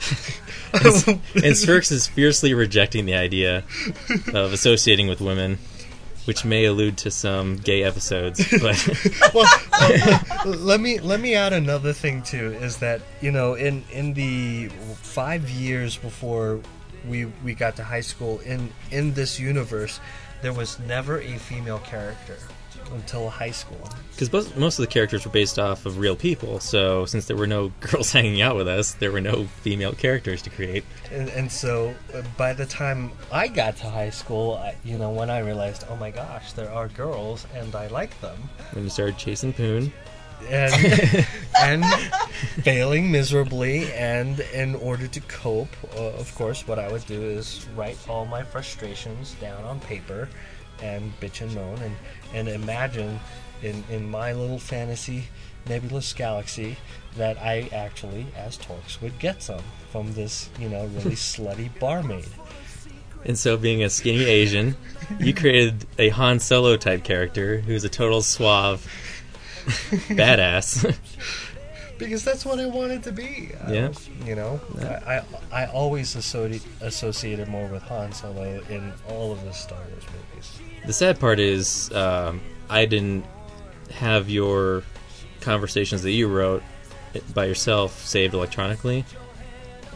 [0.72, 3.62] and, and is fiercely rejecting the idea
[4.34, 5.58] of associating with women,
[6.24, 8.40] which may allude to some gay episodes.
[8.62, 12.52] But well, uh, let me let me add another thing too.
[12.60, 14.68] Is that you know in in the
[15.02, 16.60] five years before
[17.06, 20.00] we we got to high school in in this universe,
[20.42, 22.38] there was never a female character
[22.92, 23.88] until high school.
[24.18, 27.46] because most, of the characters were based off of real people, so since there were
[27.46, 30.84] no girls hanging out with us, there were no female characters to create.
[31.10, 35.10] And, and so uh, by the time I got to high school, I, you know,
[35.10, 38.38] when I realized, oh my gosh, there are girls and I like them,
[38.72, 39.92] When you started chasing Poon,
[40.48, 41.26] and
[41.60, 41.84] and
[42.62, 47.66] failing miserably, and in order to cope, uh, of course, what I would do is
[47.76, 50.28] write all my frustrations down on paper,
[50.82, 51.96] and bitch and moan, and
[52.34, 53.20] and imagine
[53.62, 55.24] in in my little fantasy
[55.68, 56.76] nebulous galaxy
[57.16, 62.28] that I actually, as Torx, would get some from this, you know, really slutty barmaid.
[63.24, 64.76] And so, being a skinny Asian,
[65.20, 68.84] you created a Han Solo type character who's a total suave
[70.08, 70.96] badass.
[72.02, 73.50] Because that's what I wanted to be.
[73.68, 73.88] Yeah.
[73.88, 79.32] was- you know, I, I I always associated associated more with Han Solo in all
[79.32, 80.60] of the Star Wars movies.
[80.86, 83.24] the sad part is, um, I didn't
[83.90, 84.82] have your
[85.40, 86.62] conversations that you wrote
[87.34, 89.04] by yourself saved electronically.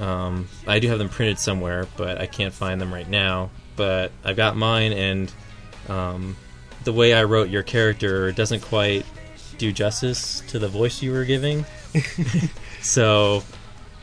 [0.01, 3.51] Um, I do have them printed somewhere, but I can't find them right now.
[3.77, 5.33] But I've got mine, and
[5.89, 6.37] um,
[6.85, 9.07] the way I wrote your character doesn't quite
[9.59, 11.65] do justice to the voice you were giving.
[12.83, 13.43] so,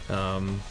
[0.09, 0.61] um,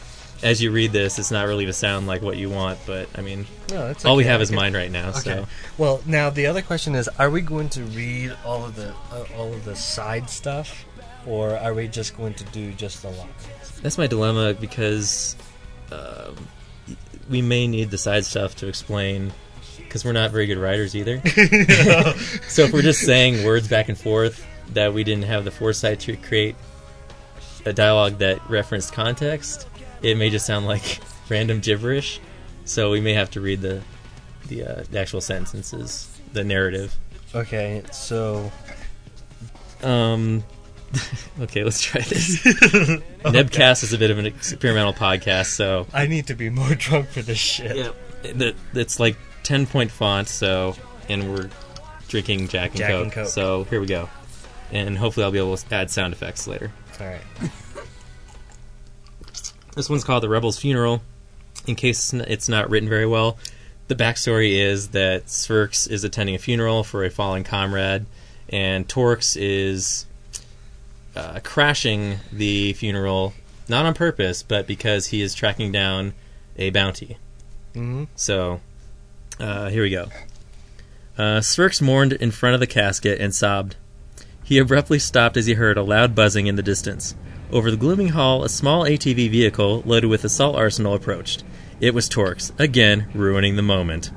[0.41, 3.21] as you read this, it's not really to sound like what you want, but I
[3.21, 4.55] mean, No, that's all we okay, have is okay.
[4.55, 5.09] mine right now.
[5.09, 5.19] Okay.
[5.19, 5.45] So,
[5.77, 9.25] Well, now the other question is: Are we going to read all of the uh,
[9.37, 10.85] all of the side stuff,
[11.25, 13.47] or are we just going to do just the lines?
[13.81, 15.35] That's my dilemma because
[15.91, 16.35] um,
[17.29, 19.31] we may need the side stuff to explain
[19.77, 21.21] because we're not very good writers either.
[22.47, 25.99] so if we're just saying words back and forth that we didn't have the foresight
[26.01, 26.55] to create
[27.65, 29.67] a dialogue that referenced context,
[30.01, 30.99] it may just sound like
[31.29, 32.19] random gibberish.
[32.65, 33.81] So we may have to read the
[34.47, 36.95] the, uh, the actual sentences, the narrative.
[37.33, 38.51] Okay, so
[39.81, 40.43] Um,
[41.41, 42.37] okay, let's try this.
[43.23, 47.09] Nebcast is a bit of an experimental podcast, so I need to be more drunk
[47.09, 47.93] for this shit.
[48.23, 50.27] That it's like ten point font.
[50.27, 50.75] So,
[51.09, 51.49] and we're
[52.07, 53.27] drinking Jack and, Jack Coke, and Coke.
[53.27, 54.09] So here we go,
[54.71, 56.71] and hopefully I'll be able to add sound effects later.
[56.99, 57.21] All right.
[59.75, 61.01] This one's called The Rebel's Funeral.
[61.65, 63.37] In case it's not written very well,
[63.87, 68.05] the backstory is that Spherx is attending a funeral for a fallen comrade,
[68.49, 70.05] and Torx is
[71.15, 73.33] uh, crashing the funeral,
[73.69, 76.13] not on purpose, but because he is tracking down
[76.57, 77.17] a bounty.
[77.73, 78.59] hmm So,
[79.39, 80.09] uh, here we go.
[81.17, 83.75] Uh, Spherx mourned in front of the casket and sobbed.
[84.43, 87.15] He abruptly stopped as he heard a loud buzzing in the distance.
[87.51, 91.43] Over the glooming hall, a small ATV vehicle loaded with assault arsenal approached.
[91.79, 94.11] It was Torx, again ruining the moment.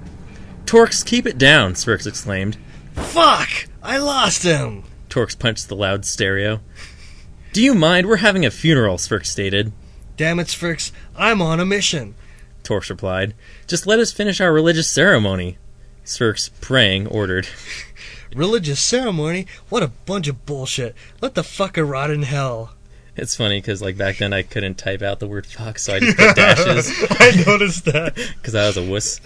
[0.64, 1.74] Torx, keep it down!
[1.74, 2.56] Spherx exclaimed.
[2.94, 3.68] Fuck!
[3.82, 4.84] I lost him.
[5.08, 6.60] Torx punched the loud stereo.
[7.52, 8.06] Do you mind?
[8.06, 9.72] We're having a funeral, Spherx stated.
[10.16, 10.90] Damn it, Spherx!
[11.16, 12.14] I'm on a mission.
[12.64, 13.34] Torx replied.
[13.66, 15.58] Just let us finish our religious ceremony.
[16.04, 17.48] Spherx, praying, ordered.
[18.34, 19.46] Religious ceremony?
[19.68, 20.94] What a bunch of bullshit.
[21.20, 22.72] Let the fucker rot in hell.
[23.16, 26.00] It's funny because like back then I couldn't type out the word fuck, so I
[26.00, 28.14] just put dashes I noticed that.
[28.36, 29.20] because I was a wuss.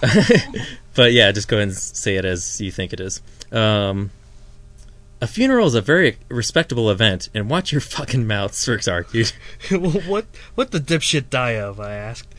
[0.94, 3.22] but yeah, just go ahead and say it as you think it is.
[3.50, 4.10] Um,
[5.22, 9.32] a funeral is a very respectable event, and watch your fucking mouth, Spherx argued.
[9.70, 11.80] what what the dipshit die of?
[11.80, 12.34] I asked.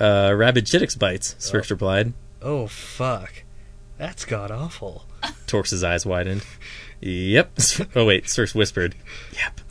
[0.00, 2.12] Uh, rabid chittix bites, Spherx replied.
[2.42, 3.42] Oh fuck,
[3.98, 5.04] that's god awful.
[5.46, 6.44] Torx's eyes widened.
[7.00, 7.58] Yep.
[7.94, 8.94] Oh wait, Spherx whispered.
[9.32, 9.60] Yep.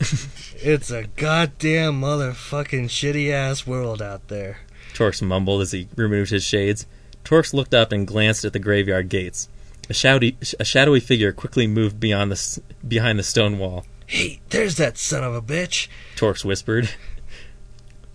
[0.60, 4.58] It's a goddamn motherfucking shitty ass world out there.
[4.92, 6.84] Torx mumbled as he removed his shades.
[7.24, 9.48] Torx looked up and glanced at the graveyard gates.
[9.88, 13.86] A shadowy, a shadowy figure quickly moved beyond the behind the stone wall.
[14.06, 15.86] Hey, there's that son of a bitch.
[16.16, 16.90] Torx whispered.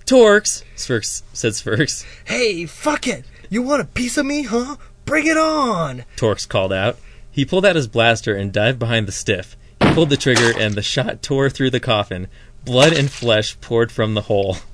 [0.06, 2.06] Torx, Spherx said Spherx.
[2.26, 3.24] Hey, fuck it.
[3.50, 4.76] You want a piece of me, huh?
[5.06, 6.06] Bring it on.
[6.16, 6.98] Torx called out.
[7.32, 9.58] He pulled out his blaster and dived behind the stiff.
[9.82, 12.28] He pulled the trigger and the shot tore through the coffin.
[12.64, 14.58] Blood and flesh poured from the hole.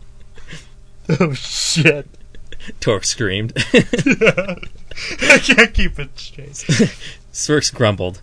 [1.19, 2.07] Oh shit.
[2.79, 3.53] Torx screamed.
[3.73, 6.51] I can't keep it straight.
[7.33, 8.21] Spherx grumbled.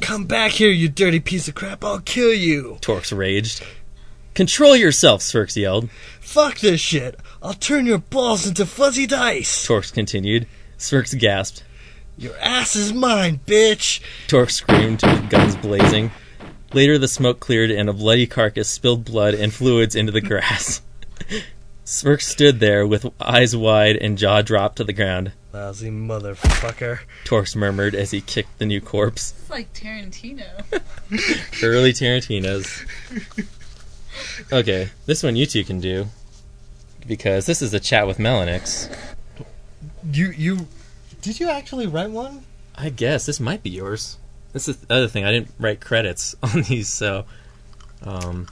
[0.00, 1.84] Come back here, you dirty piece of crap!
[1.84, 2.78] I'll kill you.
[2.80, 3.64] Torx raged.
[4.34, 5.90] Control yourself, Spherx yelled.
[6.20, 7.18] Fuck this shit!
[7.42, 9.66] I'll turn your balls into fuzzy dice.
[9.66, 10.46] Torx continued.
[10.78, 11.64] Spherx gasped.
[12.16, 14.00] Your ass is mine, bitch.
[14.26, 16.10] Torx screamed guns blazing.
[16.72, 20.82] Later, the smoke cleared and a bloody carcass spilled blood and fluids into the grass.
[21.84, 25.32] Spherx stood there with eyes wide and jaw dropped to the ground.
[25.52, 27.00] Lousy motherfucker.
[27.24, 29.32] Torx murmured as he kicked the new corpse.
[29.40, 30.64] It's like Tarantino.
[31.62, 32.84] Early Tarantino's.
[34.52, 36.06] Okay, this one you two can do.
[37.06, 38.94] Because this is a chat with Melanix.
[40.12, 40.66] You you
[41.22, 42.44] did you actually write one?
[42.74, 44.18] I guess this might be yours.
[44.52, 45.24] This is the other thing.
[45.24, 47.24] I didn't write credits on these, so
[48.02, 48.46] um,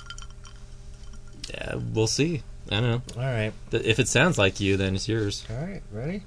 [1.53, 2.43] yeah, we'll see.
[2.71, 3.03] I don't know.
[3.17, 5.45] All right, If it sounds like you, then it's yours.
[5.49, 6.25] all right, ready?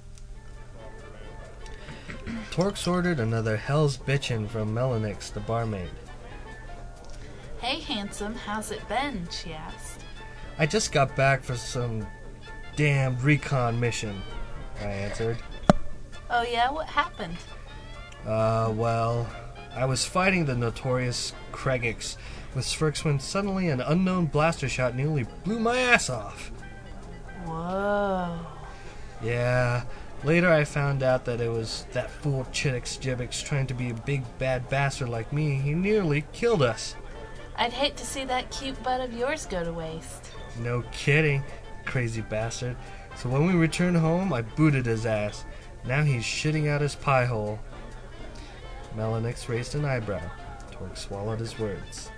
[2.52, 5.90] Torx ordered another Hell's Bitchin' from Melanix, the barmaid.
[7.60, 9.28] hey, handsome, how's it been?
[9.32, 10.02] She asked.
[10.58, 12.08] I just got back for some
[12.78, 14.22] damn recon mission.
[14.82, 15.38] I answered.
[16.30, 17.38] Oh yeah, what happened?
[18.26, 19.28] Uh, well,
[19.74, 22.18] I was fighting the notorious Kregix
[22.56, 26.52] with Spherx when suddenly an unknown blaster shot nearly blew my ass off.
[27.46, 28.40] Whoa.
[29.22, 29.84] Yeah,
[30.24, 33.94] later I found out that it was that fool Chittix Jibbix trying to be a
[33.94, 35.56] big bad bastard like me.
[35.56, 36.96] He nearly killed us.
[37.58, 40.32] I'd hate to see that cute butt of yours go to waste.
[40.60, 41.44] No kidding,
[41.86, 42.78] crazy bastard.
[43.20, 45.44] So when we returned home, I booted his ass.
[45.86, 47.60] Now he's shitting out his pie hole.
[48.96, 50.22] Melanix raised an eyebrow.
[50.72, 52.12] Torx swallowed his words.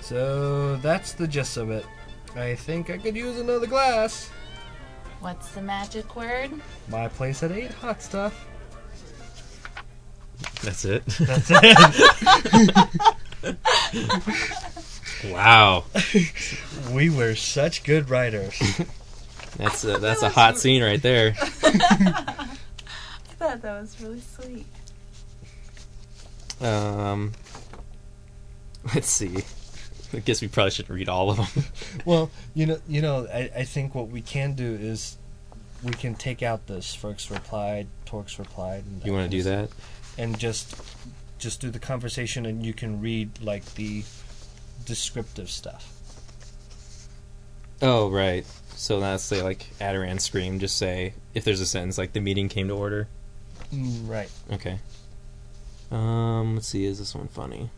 [0.00, 1.84] So that's the gist of it.
[2.36, 4.30] I think I could use another glass.
[5.18, 6.52] What's the magic word?
[6.88, 8.46] My place at 8 hot stuff.
[10.62, 11.04] That's it.
[11.06, 11.50] That's
[13.42, 13.56] it.
[15.32, 15.84] wow,
[16.92, 18.54] we were such good writers.
[19.56, 21.34] that's a, that's a hot scene right there.
[21.38, 22.56] I
[23.38, 24.66] thought that was really sweet.
[26.60, 27.32] Um,
[28.94, 29.44] let's see.
[30.12, 31.64] I guess we probably should read all of them.
[32.04, 35.18] Well, you know, you know, I, I think what we can do is
[35.82, 38.84] we can take out this Ferks replied, Torx replied.
[38.84, 39.70] And You want to do that?
[40.16, 40.80] And just
[41.38, 44.04] just do the conversation, and you can read like the
[44.86, 45.90] descriptive stuff.
[47.82, 48.46] Oh, right.
[48.76, 50.58] So that's say like Adaran scream.
[50.58, 53.08] Just say if there's a sentence like the meeting came to order.
[53.72, 54.30] Mm, right.
[54.52, 54.78] Okay.
[55.90, 56.84] Um, let's see.
[56.84, 57.70] Is this one funny?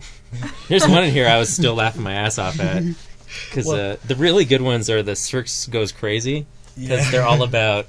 [0.68, 2.82] There's one in here I was still laughing my ass off at
[3.48, 6.46] because Well- uh, the really good ones are the Cirx goes crazy
[6.78, 7.86] because they're all about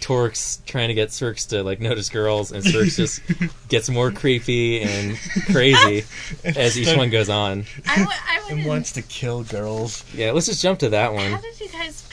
[0.00, 3.22] Torx trying to get Cirx to like notice girls, and Cirx just
[3.68, 5.16] gets more creepy and
[5.50, 6.04] crazy
[6.44, 7.64] as each one goes on.
[7.88, 10.04] I, w- I and wants to kill girls.
[10.12, 11.40] Yeah, let's just jump to that How one.
[11.40, 11.63] did you guys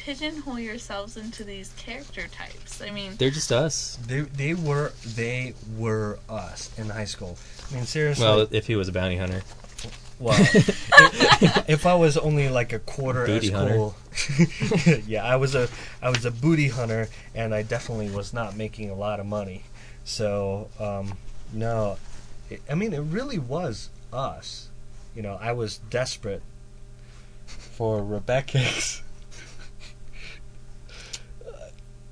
[0.03, 2.81] pigeonhole yourselves into these character types?
[2.81, 3.97] I mean, They're just us.
[4.05, 7.37] They they were they were us in high school.
[7.69, 8.25] I mean, seriously.
[8.25, 9.43] Well, if he was a bounty hunter.
[10.19, 13.73] Well, if, if I was only like a quarter Booty as hunter.
[13.73, 13.95] cool,
[15.07, 15.67] yeah, I was a
[16.01, 19.63] I was a booty hunter, and I definitely was not making a lot of money.
[20.03, 21.17] So um,
[21.53, 21.97] no,
[22.49, 24.69] it, I mean it really was us.
[25.15, 26.43] You know, I was desperate
[27.45, 29.01] for Rebekix.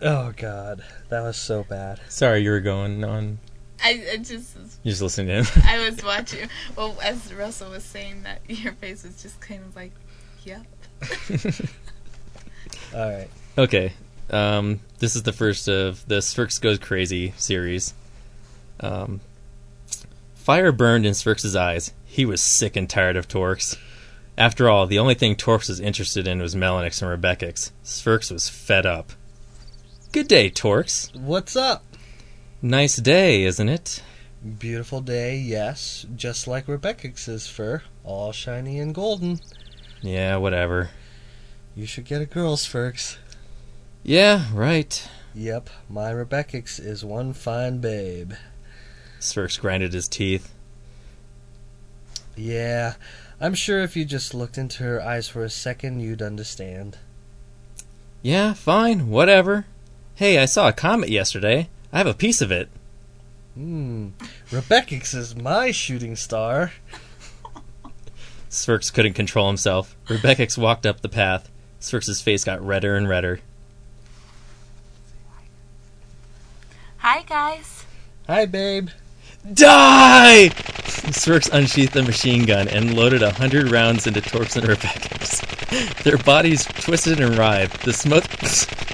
[0.02, 2.00] Oh God, that was so bad.
[2.08, 3.40] Sorry, you were going on.
[3.84, 5.64] I, I just You're just listening to him.
[5.66, 6.50] I was watching.
[6.76, 9.92] Well, as Russell was saying that, your face was just kind of like,
[10.44, 10.66] yep.
[12.94, 13.30] All right.
[13.58, 13.94] Okay.
[14.30, 17.94] Um, this is the first of the Spherx Goes Crazy series.
[18.80, 19.22] Um,
[20.36, 21.94] fire burned in Spherx's eyes.
[22.06, 23.78] He was sick and tired of Torx.
[24.38, 27.72] After all, the only thing Torx was interested in was Melanix and Rebekix.
[27.84, 29.12] Spherx was fed up.
[30.12, 31.16] Good day, Torx.
[31.16, 31.84] What's up?
[32.64, 34.02] Nice day, isn't it?
[34.58, 39.40] Beautiful day, yes, just like Rebekix fur, all shiny and golden.
[40.02, 40.90] Yeah, whatever.
[41.76, 43.18] You should get a girl's furks.
[44.02, 45.08] Yeah, right.
[45.36, 48.34] Yep, my Rebekix is one fine babe.
[49.20, 50.52] Spherx grinded his teeth.
[52.36, 52.96] Yeah,
[53.40, 56.98] I'm sure if you just looked into her eyes for a second, you'd understand.
[58.24, 59.68] Yeah, fine, whatever.
[60.20, 61.70] Hey, I saw a comet yesterday.
[61.94, 62.68] I have a piece of it.
[63.54, 64.10] Hmm,
[64.50, 66.74] Rebekix is my shooting star.
[68.50, 69.96] Spherx couldn't control himself.
[70.08, 71.50] Rebekix walked up the path.
[71.80, 73.40] Spherx's face got redder and redder.
[76.98, 77.86] Hi, guys.
[78.28, 78.90] Hi, babe.
[79.54, 80.50] Die!
[80.52, 86.04] Spherx unsheathed a machine gun and loaded a hundred rounds into Torx and Rebekix.
[86.04, 87.84] Their bodies twisted and writhed.
[87.84, 88.26] The smoke.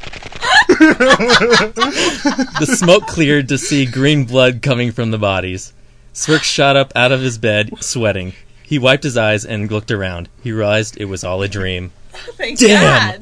[2.60, 5.74] the smoke cleared to see green blood coming from the bodies.
[6.14, 8.34] Spherx shot up out of his bed, sweating.
[8.64, 10.30] He wiped his eyes and looked around.
[10.44, 11.92] He realized it was all a dream.
[12.14, 13.20] Thank Damn.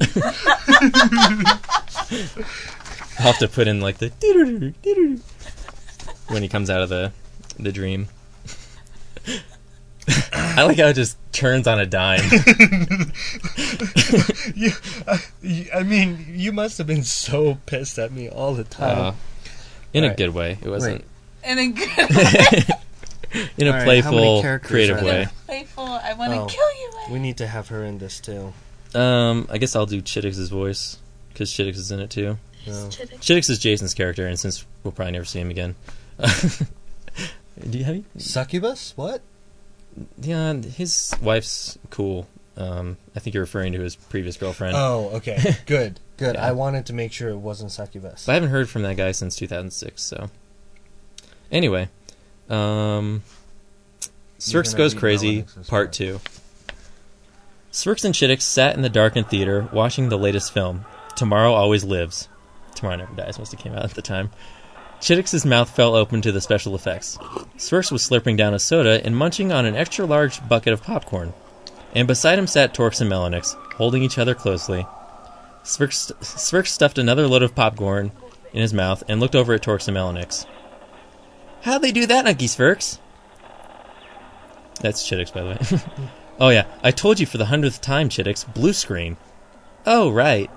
[3.18, 4.10] I'll have to put in like the
[6.28, 7.12] when he comes out of the
[7.58, 8.08] the dream.
[10.32, 12.20] I like how it just turns on a dime.
[14.54, 14.70] You,
[15.06, 18.98] uh, you- I mean, you must have been so pissed at me all the time.
[18.98, 19.12] Uh,
[19.92, 20.16] in a Alright.
[20.18, 20.58] good way.
[20.62, 21.04] It wasn't
[21.42, 21.88] In a good
[23.56, 25.26] in a Alright, how many playful, creative way.
[25.46, 26.46] playful, I want to Oh.
[26.46, 26.90] kill you.
[26.96, 27.12] way.
[27.14, 28.52] we need to have her in this too.
[28.94, 30.98] Um, I guess I'll do Chittix' voice
[31.32, 32.38] because Chittix is in it too.
[32.66, 32.72] No.
[32.88, 33.18] Chittix.
[33.20, 35.74] Chittix is Jason's character, and since we'll probably never see him again,
[36.18, 38.04] do you have you?
[38.18, 38.92] Succubus?
[38.96, 39.22] What?
[40.20, 42.26] Yeah, his wife's cool.
[42.56, 44.76] Um, I think you're referring to his previous girlfriend.
[44.76, 45.56] Oh, okay.
[45.66, 46.00] Good.
[46.16, 46.36] Good.
[46.36, 46.46] Yeah.
[46.46, 48.26] I wanted to make sure it wasn't succubus.
[48.26, 50.00] But I haven't heard from that guy since 2006.
[50.00, 50.30] So,
[51.50, 51.88] anyway,
[52.48, 53.22] um,
[54.52, 56.20] gonna goes crazy, part two.
[57.72, 60.84] Spherx and Chittix sat in the darkened theater watching the latest film.
[61.16, 62.28] Tomorrow always lives.
[62.76, 63.38] Tomorrow never dies.
[63.38, 64.30] Must have came out at the time.
[65.00, 67.18] Chittix's mouth fell open to the special effects.
[67.56, 71.34] Spherx was slurping down a soda and munching on an extra large bucket of popcorn.
[71.94, 74.86] And beside him sat Torx and Melanix, holding each other closely.
[75.62, 78.12] Spherx stuffed another load of popcorn
[78.52, 80.46] in his mouth and looked over at Torx and Melanix.
[81.62, 82.98] How'd they do that, Unky Spherx?
[84.80, 86.08] That's Chittix, by the way.
[86.40, 86.66] oh, yeah.
[86.82, 88.52] I told you for the hundredth time, Chittix.
[88.52, 89.16] Blue screen.
[89.86, 90.50] Oh, right.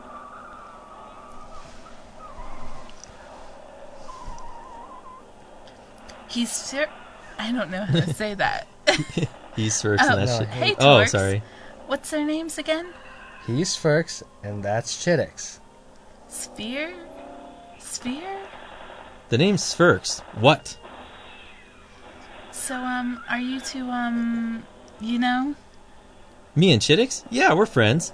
[6.37, 6.89] He's ser-
[7.39, 8.67] I don't know how to say that.
[9.55, 10.47] He's Spherx Oh, and that's no, shit.
[10.49, 11.09] hey, Oh, Torx.
[11.09, 11.41] sorry.
[11.87, 12.93] What's their names again?
[13.47, 15.57] He's Ferks, and that's Chittix.
[16.27, 16.93] Sphere?
[17.79, 18.37] Sphere?
[19.29, 20.19] The name's Spherx.
[20.39, 20.77] What?
[22.51, 24.63] So, um, are you two, um,
[24.99, 25.55] you know?
[26.55, 27.23] Me and Chittix?
[27.31, 28.13] Yeah, we're friends.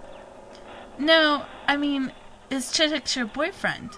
[0.97, 2.13] No, I mean,
[2.49, 3.89] is Chittix your boyfriend?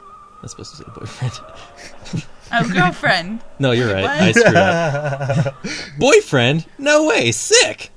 [0.41, 2.25] I'm supposed to say boyfriend.
[2.51, 3.41] Oh, girlfriend.
[3.59, 4.03] no, you're right.
[4.03, 4.21] What?
[4.21, 5.65] I screwed up.
[5.99, 6.65] boyfriend?
[6.77, 7.31] No way.
[7.31, 7.91] Sick.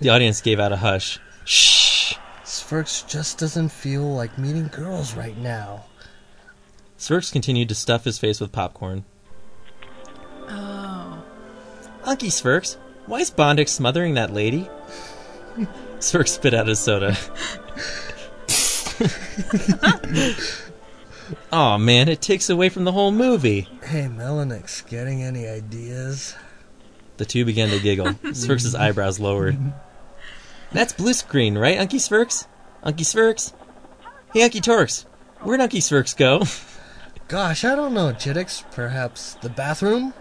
[0.00, 1.18] The audience gave out a hush.
[1.44, 2.14] Shh.
[2.44, 5.84] Spherx just doesn't feel like meeting girls right now.
[6.98, 9.04] Spherx continued to stuff his face with popcorn.
[10.48, 11.22] Oh.
[12.04, 12.76] Unky Spherx,
[13.06, 14.68] why is Bondix smothering that lady?
[15.98, 17.16] Spherx spit out his soda.
[21.52, 23.68] Oh man, it takes away from the whole movie.
[23.82, 26.34] Hey, Melanix, getting any ideas?
[27.16, 28.06] The two began to giggle.
[28.32, 29.58] Spherx' eyebrows lowered.
[30.72, 32.46] That's blue screen, right, Unky Spherx?
[32.84, 33.52] Unky Spherx?
[34.32, 35.04] Hey, Unky Torx,
[35.42, 36.42] where'd Unky Spherx go?
[37.28, 38.68] Gosh, I don't know, Chittix.
[38.72, 40.14] Perhaps the bathroom?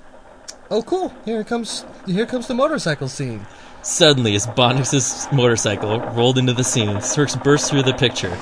[0.69, 1.11] Oh, cool.
[1.25, 3.47] Here comes here comes the motorcycle scene.
[3.81, 8.37] Suddenly, as Bondix's motorcycle rolled into the scene, Spherx burst through the picture.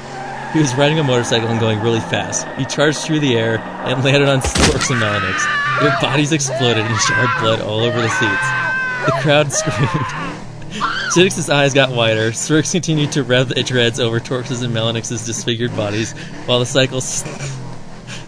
[0.58, 2.48] He was riding a motorcycle and going really fast.
[2.58, 5.80] He charged through the air and landed on Spherx and Melanix.
[5.80, 9.06] Their bodies exploded and showered blood all over the seats.
[9.06, 10.82] The crowd screamed.
[11.14, 12.32] Chittix's eyes got wider.
[12.32, 16.14] Spherx continued to rev the dreads over Torx's and Melanix's disfigured bodies,
[16.48, 17.24] while the cycle s-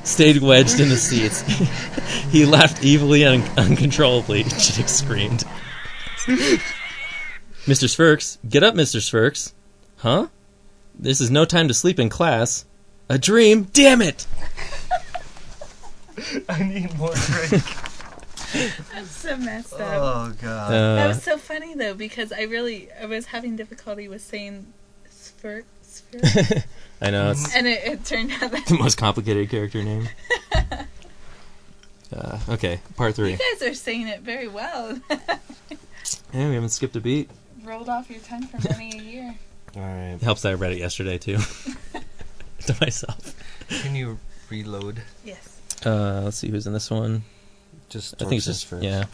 [0.04, 1.42] stayed wedged in the seats.
[2.30, 4.44] he laughed evilly and uncontrollably.
[4.44, 5.44] Chittix screamed.
[7.66, 7.88] Mr.
[7.90, 8.98] Spherx, get up, Mr.
[9.00, 9.54] Spherx.
[9.98, 10.28] Huh?
[11.00, 12.66] This is no time to sleep in class.
[13.08, 13.64] A dream?
[13.74, 14.28] Damn it!
[16.50, 17.64] I need more drink.
[18.94, 19.80] I'm so messed up.
[19.82, 20.72] oh god.
[20.72, 24.66] that Uh, was so funny, though, because I really, I was having difficulty with saying
[25.10, 26.22] sphere, sphere.
[27.02, 30.10] I know, it's and it, it turned out that the most complicated character name.
[32.12, 33.34] Uh, okay, part three.
[33.34, 35.00] you guys are saying it very well.
[36.34, 37.30] Yeah, we haven't skipped a beat.
[37.64, 39.09] Rolled off your tongue for many a year.
[39.76, 40.14] All right.
[40.14, 41.38] It helps that I read it yesterday, too.
[42.66, 43.36] to myself.
[43.70, 45.02] Can you reload?
[45.24, 45.60] Yes.
[45.86, 47.24] Uh, let's see who's in this one.
[47.90, 48.84] Just I think it's Torx just first.
[48.84, 49.06] yeah.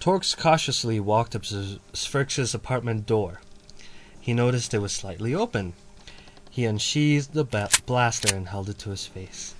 [0.00, 3.40] Torx cautiously walked up to Spherx' apartment door.
[4.20, 5.72] He noticed it was slightly open.
[6.50, 9.54] He unsheathed the ba- blaster and held it to his face.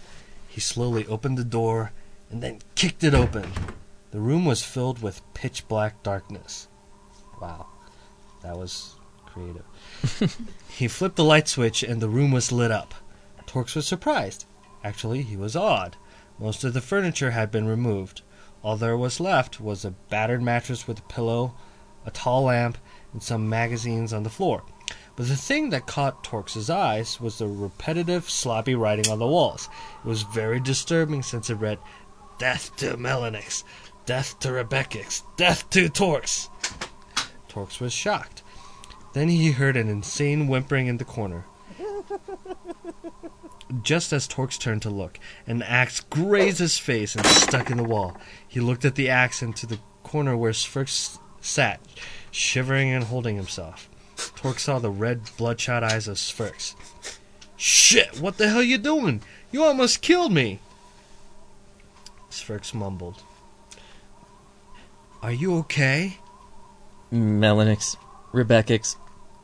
[0.48, 1.92] He slowly opened the door
[2.30, 3.50] and then kicked it open.
[4.10, 6.68] The room was filled with pitch black darkness.
[7.40, 7.66] Wow,
[8.42, 8.94] that was
[9.36, 10.36] creative.
[10.70, 12.94] he flipped the light switch and the room was lit up.
[13.46, 14.46] Torx was surprised.
[14.82, 15.96] Actually, he was awed.
[16.38, 18.22] Most of the furniture had been removed.
[18.62, 21.54] All there was left was a battered mattress with a pillow,
[22.04, 22.78] a tall lamp,
[23.12, 24.62] and some magazines on the floor.
[25.14, 29.68] But the thing that caught Torx's eyes was the repetitive, sloppy writing on the walls.
[30.04, 31.78] It was very disturbing since it read,
[32.38, 33.64] Death to Melanix,
[34.04, 36.48] Death to Rebekix, Death to Torx.
[37.48, 38.42] Torx was shocked.
[39.16, 41.46] Then he heard an insane whimpering in the corner.
[43.82, 47.82] Just as Torx turned to look, an axe grazed his face and stuck in the
[47.82, 48.18] wall.
[48.46, 51.80] He looked at the axe into the corner where Spherx sat,
[52.30, 53.88] shivering and holding himself.
[54.16, 56.74] Torx saw the red, bloodshot eyes of Spherx.
[57.56, 59.22] Shit, what the hell you doing?
[59.50, 60.60] You almost killed me!
[62.30, 63.22] Spherx mumbled.
[65.22, 66.18] Are you okay?
[67.10, 67.96] Melanix,
[68.34, 68.96] Rebekix,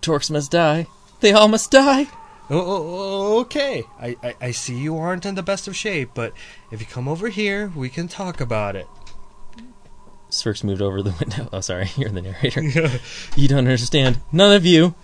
[0.03, 0.86] Torx must die.
[1.20, 2.09] They all must die.
[2.50, 3.84] Oh, oh, oh, okay.
[3.98, 6.34] I, I, I see you aren't in the best of shape, but
[6.70, 8.86] if you come over here, we can talk about it.
[10.28, 11.48] Spherx moved over the window.
[11.53, 12.62] Oh, sorry, you're the narrator.
[13.36, 14.20] you don't understand.
[14.32, 14.94] None of you.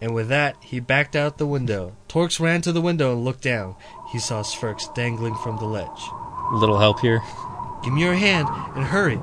[0.00, 1.96] And with that, he backed out the window.
[2.08, 3.74] Torx ran to the window and looked down.
[4.12, 6.00] He saw Spherx dangling from the ledge.
[6.52, 7.20] Little help here.
[7.82, 9.18] Give me your hand and hurry.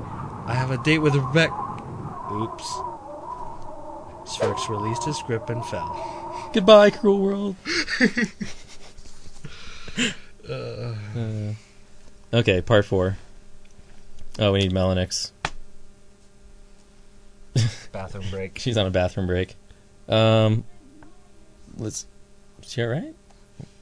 [0.46, 1.54] I have a date with Rebecca.
[2.30, 2.95] Oops.
[4.26, 6.50] Spherx released his grip and fell.
[6.52, 7.56] Goodbye, cruel world.
[10.48, 10.94] Uh,
[12.32, 13.16] okay, part four.
[14.38, 15.32] Oh, we need Melanix.
[17.90, 18.56] bathroom break.
[18.60, 19.54] She's on a bathroom break.
[20.08, 20.62] Um,
[21.78, 22.06] let's.
[22.62, 23.14] Is she alright?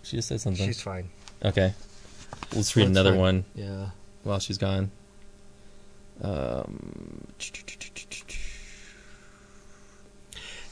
[0.04, 0.64] She just said something.
[0.66, 1.10] She's fine.
[1.44, 1.74] Okay.
[2.54, 3.18] Let's read That's another fine.
[3.20, 3.86] one Yeah.
[4.22, 4.90] while she's gone.
[6.22, 7.26] Um,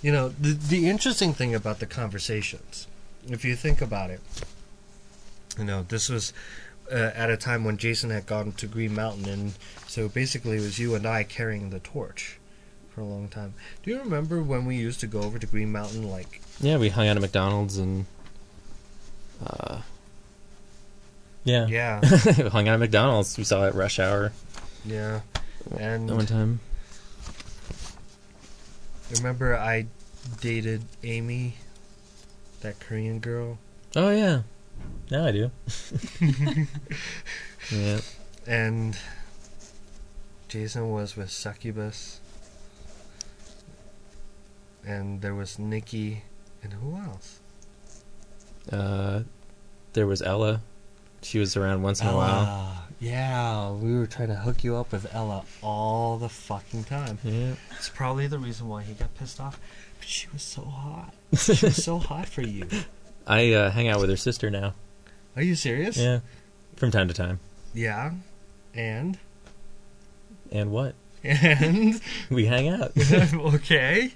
[0.02, 2.86] You know, the, the interesting thing about the conversations,
[3.28, 4.20] if you think about it,
[5.58, 6.32] you know, this was
[6.90, 9.52] uh, at a time when Jason had gone to Green Mountain, and
[9.86, 12.38] so basically it was you and I carrying the torch
[12.90, 13.54] for a long time.
[13.82, 16.88] Do you remember when we used to go over to Green Mountain, like, yeah, we
[16.88, 18.06] hung out at McDonald's and.
[19.44, 19.82] Uh,
[21.44, 21.66] yeah.
[21.66, 22.00] yeah,
[22.36, 23.36] we hung out at McDonald's.
[23.36, 24.32] We saw it at rush hour
[24.84, 25.20] yeah,
[25.78, 26.60] and that one time.
[29.16, 29.86] Remember I
[30.40, 31.54] dated Amy,
[32.60, 33.58] that Korean girl,
[33.94, 34.42] Oh, yeah.
[35.10, 35.50] Now I do.
[37.70, 38.00] yeah.
[38.46, 38.96] and
[40.48, 42.20] Jason was with Succubus,
[44.86, 46.22] and there was Nikki,
[46.62, 47.40] and who else?
[48.70, 49.24] Uh,
[49.92, 50.62] there was Ella.
[51.20, 52.84] She was around once in a while.
[53.02, 57.18] Yeah, we were trying to hook you up with Ella all the fucking time.
[57.24, 57.54] Yeah.
[57.72, 59.58] It's probably the reason why he got pissed off.
[59.98, 61.12] But she was so hot.
[61.36, 62.68] She was so hot for you.
[63.26, 64.74] I uh, hang out with her sister now.
[65.34, 65.96] Are you serious?
[65.96, 66.20] Yeah.
[66.76, 67.40] From time to time.
[67.74, 68.12] Yeah.
[68.72, 69.18] And
[70.52, 70.94] And what?
[71.24, 72.00] and
[72.30, 72.92] We hang out.
[73.34, 74.12] okay.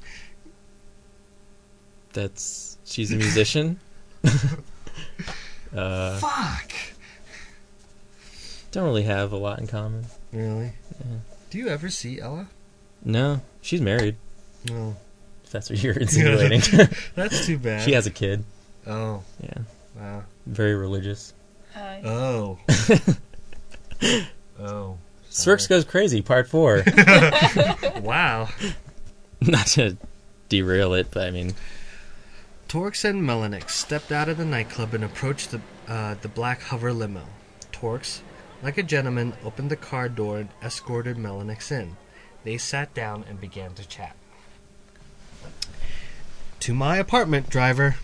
[2.12, 3.80] That's she's a musician.
[5.74, 6.72] uh, Fuck.
[8.72, 10.06] Don't really have a lot in common.
[10.32, 10.72] Really?
[10.98, 11.16] Yeah.
[11.50, 12.48] Do you ever see Ella?
[13.04, 14.16] No, she's married.
[14.68, 14.96] No.
[15.44, 16.60] If that's what you're insinuating.
[17.14, 17.82] That's too bad.
[17.82, 18.42] she has a kid.
[18.86, 19.22] Oh.
[19.42, 19.58] Yeah,
[19.98, 20.24] Wow.
[20.46, 21.32] very religious.
[21.74, 22.02] Hi.
[22.04, 22.58] Oh.
[24.60, 24.98] oh.
[25.30, 26.22] Spherx goes crazy.
[26.22, 26.82] Part four.
[28.02, 28.48] Wow.
[29.40, 29.96] Not to
[30.48, 31.54] derail it, but I mean,
[32.68, 36.92] Torx and Melanix stepped out of the nightclub and approached the uh, the black hover
[36.92, 37.22] limo.
[37.72, 38.20] Torx,
[38.62, 41.96] like a gentleman, opened the car door and escorted Melanix in.
[42.44, 44.16] They sat down and began to chat.
[46.60, 47.96] To my apartment, driver.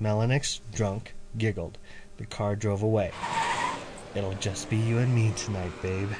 [0.00, 1.78] Melanix, drunk, giggled.
[2.18, 3.12] The car drove away.
[4.14, 6.10] It'll just be you and me tonight, babe.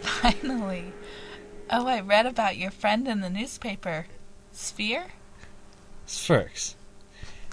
[0.00, 0.92] Finally.
[1.70, 4.06] Oh, I read about your friend in the newspaper.
[4.52, 5.06] Sphere?
[6.06, 6.74] Spherx.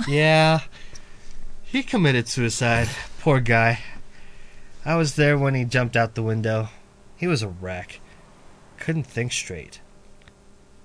[0.07, 0.61] Yeah.
[1.63, 2.89] He committed suicide.
[3.21, 3.77] Poor guy.
[4.83, 6.69] I was there when he jumped out the window.
[7.15, 7.99] He was a wreck.
[8.79, 9.79] Couldn't think straight.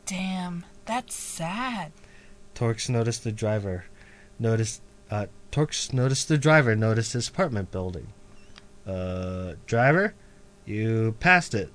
[0.05, 1.93] Damn, that's sad.
[2.55, 3.87] Torx noticed the driver.
[4.39, 4.83] Noticed.
[5.11, 6.77] Uh, Torx noticed the driver.
[6.77, 8.09] Noticed his apartment building.
[8.87, 10.13] Uh, driver,
[10.67, 11.73] you passed it.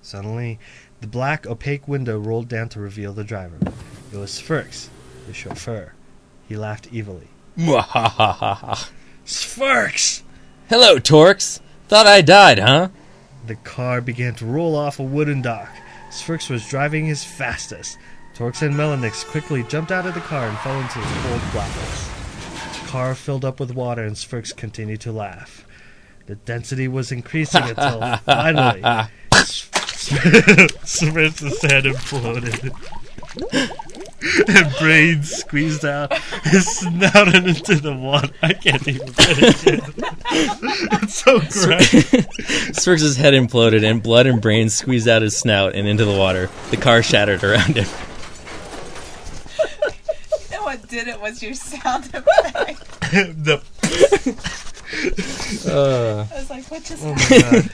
[0.00, 0.58] Suddenly,
[1.02, 3.58] the black opaque window rolled down to reveal the driver.
[4.10, 4.88] It was Spherx,
[5.26, 5.92] the chauffeur.
[6.48, 7.28] He laughed evilly.
[9.26, 10.22] Spherx!
[10.68, 11.60] Hello, Torx.
[11.88, 12.88] Thought I died, huh?
[13.46, 15.68] The car began to roll off a wooden dock.
[16.10, 17.98] Spherx was driving his fastest.
[18.34, 22.08] Torx and Melanix quickly jumped out of the car and fell into the cold blackness.
[22.88, 25.66] car filled up with water, and Spherx continued to laugh.
[26.26, 28.82] The density was increasing until finally
[30.84, 32.72] Spherx's head imploded.
[34.48, 36.12] and brains squeezed out
[36.44, 38.28] his snout into the water.
[38.42, 39.82] I can't even finish it.
[41.02, 41.82] It's so great.
[42.74, 46.48] Spherx's head imploded and blood and brains squeezed out his snout and into the water.
[46.70, 47.86] The car shattered around him.
[50.52, 53.00] And what did it was your sound effect.
[53.44, 53.60] the,
[55.68, 57.70] Uh, I was like, what just oh happened?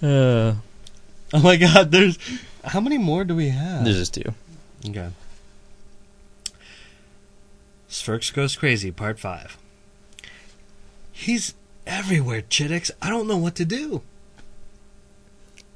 [0.00, 0.08] my god.
[0.08, 0.54] uh,
[1.34, 2.18] Oh my god, there's.
[2.64, 3.84] How many more do we have?
[3.84, 4.32] there's just two.
[4.88, 5.08] Okay.
[7.88, 9.56] Spherx Goes Crazy, Part 5.
[11.12, 11.54] He's
[11.86, 12.90] everywhere, Chittix.
[13.00, 14.02] I don't know what to do.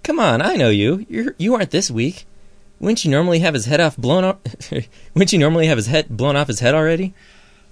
[0.02, 1.06] Come on, I know you.
[1.08, 2.26] You're you aren't this weak.
[2.80, 4.38] Wouldn't you normally have his head off blown off?
[5.14, 7.14] Wouldn't you normally have his head blown off his head already?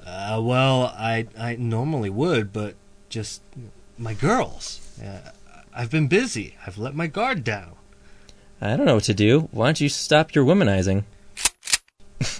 [0.07, 2.75] Uh, well, I I normally would, but
[3.09, 3.43] just
[3.99, 4.81] my girls.
[5.03, 5.31] Uh,
[5.75, 6.57] I've been busy.
[6.67, 7.73] I've let my guard down.
[8.61, 9.49] I don't know what to do.
[9.51, 11.05] Why don't you stop your womanizing?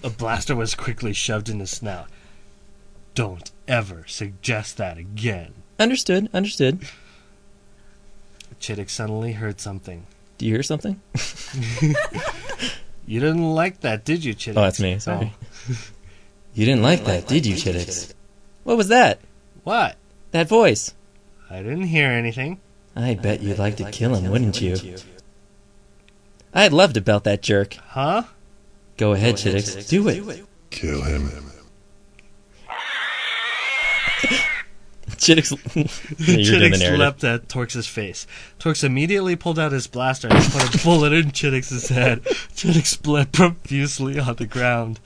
[0.03, 2.09] A blaster was quickly shoved in his snout.
[3.15, 5.55] Don't ever suggest that again.
[5.79, 6.29] Understood.
[6.33, 6.81] Understood.
[8.61, 10.07] Chittix suddenly heard something.
[10.37, 11.01] Do you hear something?
[13.09, 14.59] You didn't like that, did you, Chittix?
[14.59, 14.99] Oh, that's me.
[14.99, 15.33] Sorry.
[16.53, 18.13] You didn't like that, did you, Chittix?
[18.65, 19.19] What was that?
[19.65, 19.97] What?
[20.33, 20.93] That voice?
[21.49, 22.61] I didn't hear anything.
[22.95, 24.77] I bet you'd like to kill him, wouldn't you?
[26.53, 27.77] I'd love to belt that jerk.
[27.77, 28.25] Huh?
[28.99, 29.89] Go ahead, Chittix.
[29.89, 30.45] Do it.
[30.71, 31.31] Kill him.
[35.19, 35.51] Chittix.
[36.19, 38.27] You're Chittix leapt at Torx's face.
[38.59, 42.23] Torx immediately pulled out his blaster and put a bullet in Chittix's head.
[42.25, 45.01] Chittix bled profusely on the ground.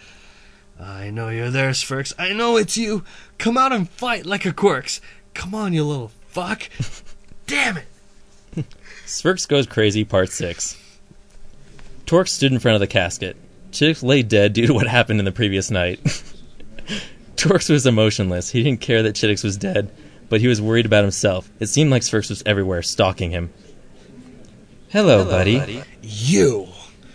[0.81, 2.13] I know you're there, Spherx.
[2.19, 3.05] I know it's you.
[3.39, 5.01] Come out and fight like a Quirks.
[5.35, 6.69] Come on, you little fuck.
[7.47, 7.87] Damn it.
[9.07, 10.79] Spherx Goes Crazy, Part 6.
[12.07, 13.37] Torx stood in front of the casket.
[13.73, 16.01] Chittix lay dead due to what happened in the previous night.
[17.37, 18.51] Torx was emotionless.
[18.51, 19.91] He didn't care that Chittix was dead,
[20.29, 21.51] but he was worried about himself.
[21.59, 23.53] It seemed like Spherx was everywhere, stalking him.
[24.91, 25.83] Hello, buddy.
[26.03, 26.69] You.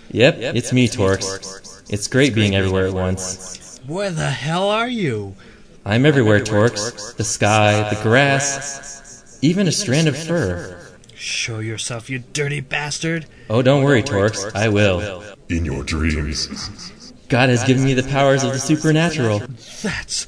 [0.09, 1.83] Yep, it's me, Torx.
[1.89, 3.79] It's great being everywhere at once.
[3.85, 5.35] Where the hell are you?
[5.85, 7.15] I'm everywhere, Torx.
[7.15, 10.86] The sky, the grass, even a strand of fur.
[11.17, 13.25] Show yourself, you dirty bastard.
[13.49, 14.55] Oh, don't worry, Torx.
[14.55, 15.23] I will.
[15.49, 16.47] In your dreams.
[17.27, 19.39] God has given me the powers of the supernatural.
[19.81, 20.27] That's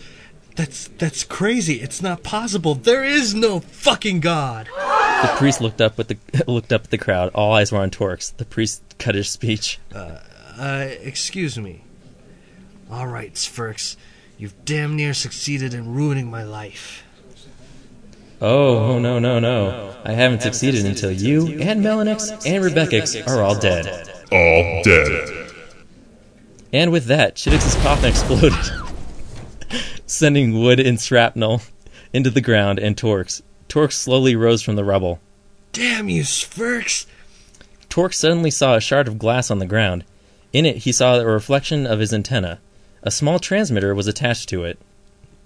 [0.56, 1.76] that's that's crazy.
[1.76, 2.74] It's not possible.
[2.74, 4.66] There is no fucking god.
[4.66, 6.18] The priest looked up with the
[6.48, 7.30] looked up at the crowd.
[7.36, 8.36] All eyes were on Torx.
[8.36, 9.80] The priest cut his speech.
[9.94, 10.20] Uh,
[10.58, 11.84] excuse me.
[12.90, 13.96] All right, Spherx.
[14.40, 17.04] You've damn near succeeded in ruining my life.
[18.42, 19.96] Oh, oh no, no, no.
[20.06, 24.10] I haven't succeeded until you and Melanix and Rebecca are all dead.
[24.32, 25.52] All dead.
[26.72, 28.54] And with that, Chittix's coffin exploded,
[30.06, 31.62] sending wood and shrapnel
[32.14, 33.42] into the ground and Torx.
[33.68, 35.20] Torx slowly rose from the rubble.
[35.74, 37.06] Damn you, Spherx!
[37.90, 40.06] Torx suddenly saw a shard of glass on the ground.
[40.54, 42.60] In it, he saw a reflection of his antenna.
[43.04, 44.80] A small transmitter was attached to it.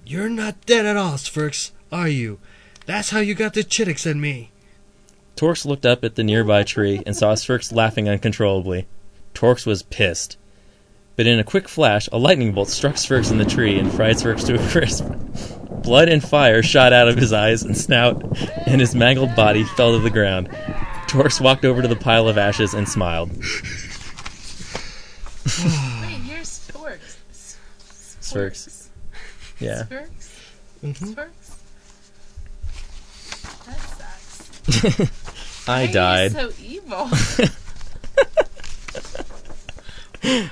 [0.05, 2.39] You're not dead at all, Spherx, are you?
[2.86, 4.51] That's how you got the Chittix and me.
[5.36, 8.86] Torx looked up at the nearby tree and saw Spherx laughing uncontrollably.
[9.34, 10.38] Torx was pissed.
[11.15, 14.17] But in a quick flash, a lightning bolt struck Spherx in the tree and fried
[14.17, 15.05] Spherx to a crisp.
[15.84, 18.21] Blood and fire shot out of his eyes and snout,
[18.67, 20.49] and his mangled body fell to the ground.
[21.07, 23.29] Torx walked over to the pile of ashes and smiled.
[23.31, 23.43] Wait,
[26.25, 27.17] you're Sporks.
[28.21, 28.88] Spherx.
[29.59, 29.84] Yeah.
[29.84, 30.29] Spurks?
[30.84, 31.15] Mhm.
[31.15, 31.49] Spurks?
[33.65, 34.53] That sucks.
[35.68, 36.36] I Why died.
[36.36, 37.07] Are you so evil.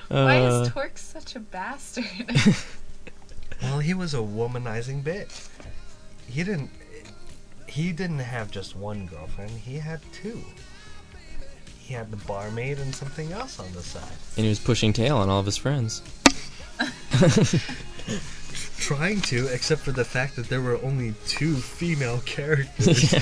[0.09, 2.05] Why Uh, is Torx such a bastard?
[3.61, 5.47] Well, he was a womanizing bitch.
[6.27, 6.71] He didn't.
[7.67, 9.51] He didn't have just one girlfriend.
[9.51, 10.41] He had two.
[11.77, 14.01] He had the barmaid and something else on the side.
[14.35, 16.01] and he was pushing tail on all of his friends.
[18.79, 23.13] Trying to, except for the fact that there were only two female characters.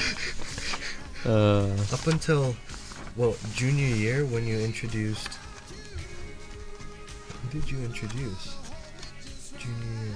[1.25, 2.55] Uh, Up until,
[3.15, 5.37] well, junior year when you introduced.
[7.51, 8.55] Who did you introduce?
[9.57, 10.15] Junior year.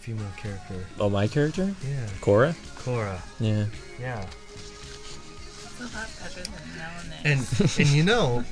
[0.00, 0.84] Female character.
[0.98, 1.74] oh, my character?
[1.86, 2.06] Yeah.
[2.20, 2.54] Cora?
[2.78, 3.22] Cora.
[3.40, 3.66] Yeah.
[4.00, 4.24] Yeah.
[4.56, 7.24] Still not better than Melanin.
[7.24, 8.42] And and you know,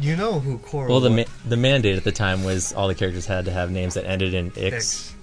[0.00, 1.26] you know who Cora Well, the was.
[1.26, 4.06] ma- the mandate at the time was all the characters had to have names that
[4.06, 4.74] ended in X.
[4.74, 5.14] X.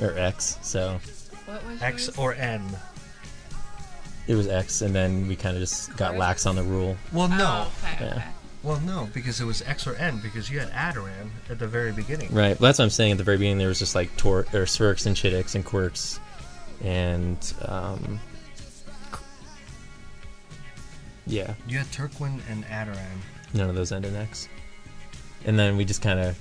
[0.00, 0.58] or X.
[0.62, 1.00] So
[1.46, 2.18] What was X yours?
[2.18, 2.62] or N?
[4.26, 6.96] It was X, and then we kind of just got lax on the rule.
[7.12, 7.66] Well, no.
[7.68, 8.12] Oh, okay, Yeah.
[8.16, 8.24] okay.
[8.62, 11.92] Well, no, because it was X or N because you had Adoran at the very
[11.92, 12.32] beginning.
[12.32, 12.58] Right.
[12.58, 13.12] Well, that's what I'm saying.
[13.12, 16.18] At the very beginning, there was just like tor- or Svirks and Chittix and Quirks,
[16.82, 18.18] and um,
[21.26, 23.18] yeah, You had Turquin and Adoran.
[23.54, 24.48] none of those end in X.
[25.44, 26.38] And then we just kind of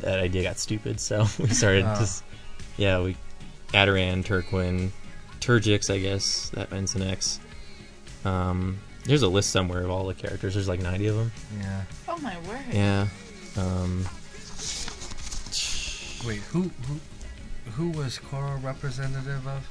[0.00, 1.96] that idea got stupid, so we started Oh.
[1.98, 2.24] just
[2.76, 3.16] yeah we
[3.72, 4.92] Adoran, Turquin,
[5.42, 7.40] Turgix, I guess that ends in X.
[8.24, 10.54] Um, there's a list somewhere of all the characters.
[10.54, 11.32] There's like 90 of them.
[11.60, 11.82] Yeah.
[12.08, 12.60] Oh my word.
[12.72, 13.08] Yeah.
[13.56, 14.06] Um,
[16.24, 17.00] Wait, who who
[17.72, 19.68] who was Korra representative of?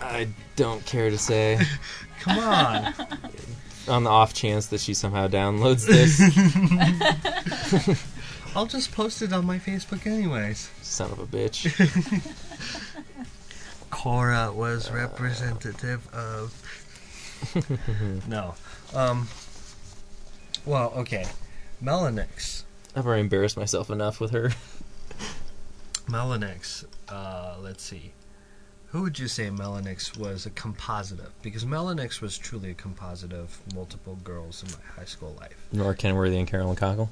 [0.00, 1.60] I don't care to say.
[2.20, 2.94] Come on.
[3.88, 6.20] on the off chance that she somehow downloads this,
[8.56, 10.70] I'll just post it on my Facebook anyways.
[10.82, 11.66] son of a bitch.
[13.90, 16.54] Korra was representative of.
[18.28, 18.54] no.
[18.94, 19.28] Um.
[20.64, 21.26] Well, okay.
[21.82, 22.64] Melanix.
[22.94, 24.50] I've already embarrassed myself enough with her.
[26.06, 26.84] Melanix.
[27.08, 28.12] Uh, let's see.
[28.88, 31.40] Who would you say Melanix was a composite of?
[31.42, 35.56] Because Melanix was truly a composite of multiple girls in my high school life.
[35.72, 37.08] Nora Kenworthy and Carolyn Cockle.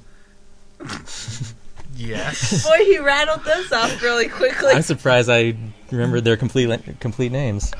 [1.95, 2.63] Yes.
[2.67, 4.71] Boy, he rattled those off really quickly.
[4.71, 5.55] I'm surprised I
[5.91, 7.71] remembered their complete complete names.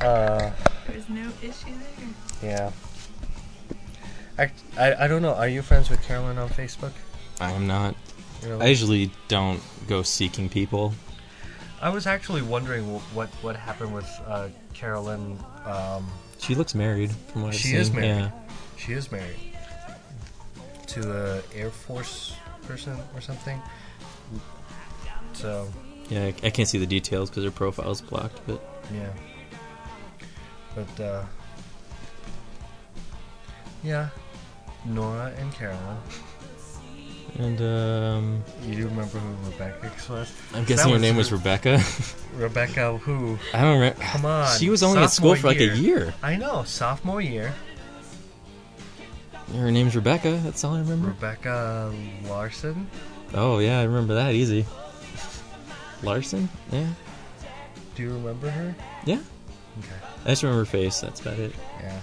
[0.00, 0.50] uh,
[0.86, 1.72] There's no issue
[2.42, 2.50] there.
[2.50, 2.70] yeah.
[4.38, 5.34] I, I, I don't know.
[5.34, 6.92] Are you friends with Carolyn on Facebook?
[7.40, 7.94] I'm not.
[8.42, 8.64] Really?
[8.64, 10.94] I usually don't go seeking people.
[11.82, 15.38] I was actually wondering what what happened with uh, Carolyn.
[15.66, 16.06] Um,
[16.38, 17.76] She looks married, from what I've She seen.
[17.76, 18.06] is married.
[18.08, 18.30] Yeah.
[18.78, 19.36] she is married
[20.88, 22.34] to a Air Force
[22.70, 23.60] person or something.
[25.32, 25.68] So
[26.08, 28.40] Yeah, I, I can't see the details because her profile's blocked.
[28.46, 28.62] But
[28.94, 29.08] yeah,
[30.74, 31.24] but uh,
[33.82, 34.08] yeah,
[34.84, 35.96] Nora and Carolyn.
[37.38, 40.32] and um, You do remember who Rebecca was?
[40.54, 41.82] I'm guessing her was name was Rebecca.
[42.34, 43.38] Rebecca who?
[43.54, 44.00] I don't remember.
[44.02, 46.14] Come on, She was only at school for like a year.
[46.22, 47.52] I know, sophomore year.
[49.56, 50.40] Her name's Rebecca.
[50.44, 51.08] That's all I remember.
[51.08, 51.92] Rebecca
[52.28, 52.86] Larson.
[53.34, 54.64] Oh yeah, I remember that easy.
[56.02, 56.48] Larson?
[56.72, 56.88] Yeah.
[57.94, 58.74] Do you remember her?
[59.04, 59.20] Yeah.
[59.78, 59.88] Okay.
[60.24, 61.00] I just remember her face.
[61.00, 61.52] That's about it.
[61.80, 62.00] Yeah.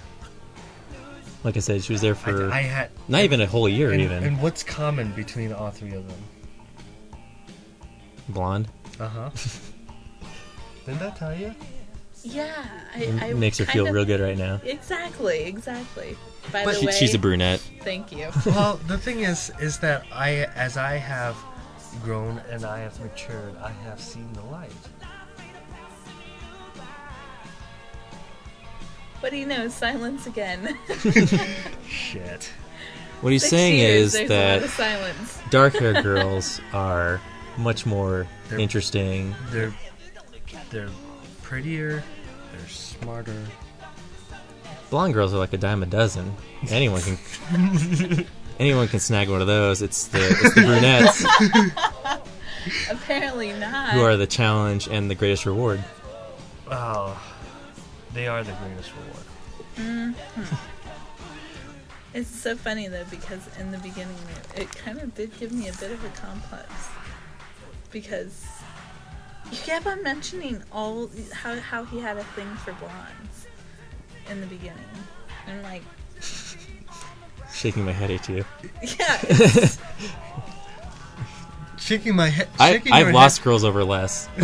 [1.44, 3.92] Like I said, she was there for I, I had not even a whole year.
[3.92, 6.18] and, even and what's common between all three of them?
[8.28, 8.68] blonde
[9.00, 9.30] Uh huh.
[10.86, 11.54] Didn't I tell you?
[12.22, 12.52] Yeah,
[12.94, 14.60] I, M- I makes her feel of- real good right now.
[14.64, 16.16] Exactly, exactly.
[16.52, 17.60] By But the She, way, she's a brunette.
[17.82, 18.28] Thank you.
[18.46, 21.36] well, the thing is, is that I, as I have
[22.02, 24.70] grown and I have matured, I have seen the light.
[29.20, 29.68] What do you know?
[29.68, 30.78] Silence again.
[31.88, 32.52] Shit.
[33.20, 37.20] What he's Six saying years, is there's a lot that dark hair girls are
[37.56, 39.34] much more They're- interesting.
[39.50, 39.74] They're
[40.70, 40.88] they're
[41.48, 42.04] prettier.
[42.52, 43.42] They're smarter.
[44.90, 46.34] Blonde girls are like a dime a dozen.
[46.68, 48.26] Anyone can
[48.58, 49.80] anyone can snag one of those.
[49.80, 52.20] It's the it's the brunettes
[52.90, 53.92] Apparently not.
[53.94, 55.82] who are the challenge and the greatest reward.
[56.70, 57.18] Oh,
[58.12, 60.14] they are the greatest reward.
[60.16, 60.54] Mm-hmm.
[62.12, 64.16] It's so funny though because in the beginning
[64.54, 66.70] it, it kind of did give me a bit of a complex
[67.90, 68.44] because
[69.50, 73.46] you kept on mentioning all how how he had a thing for blondes
[74.30, 74.78] in the beginning.
[75.46, 75.82] And I'm like,
[77.52, 78.44] Shaking my head at you.
[78.98, 79.18] yeah,
[81.78, 82.48] Shaking my head.
[82.58, 84.28] I shaking I've your lost girls over less.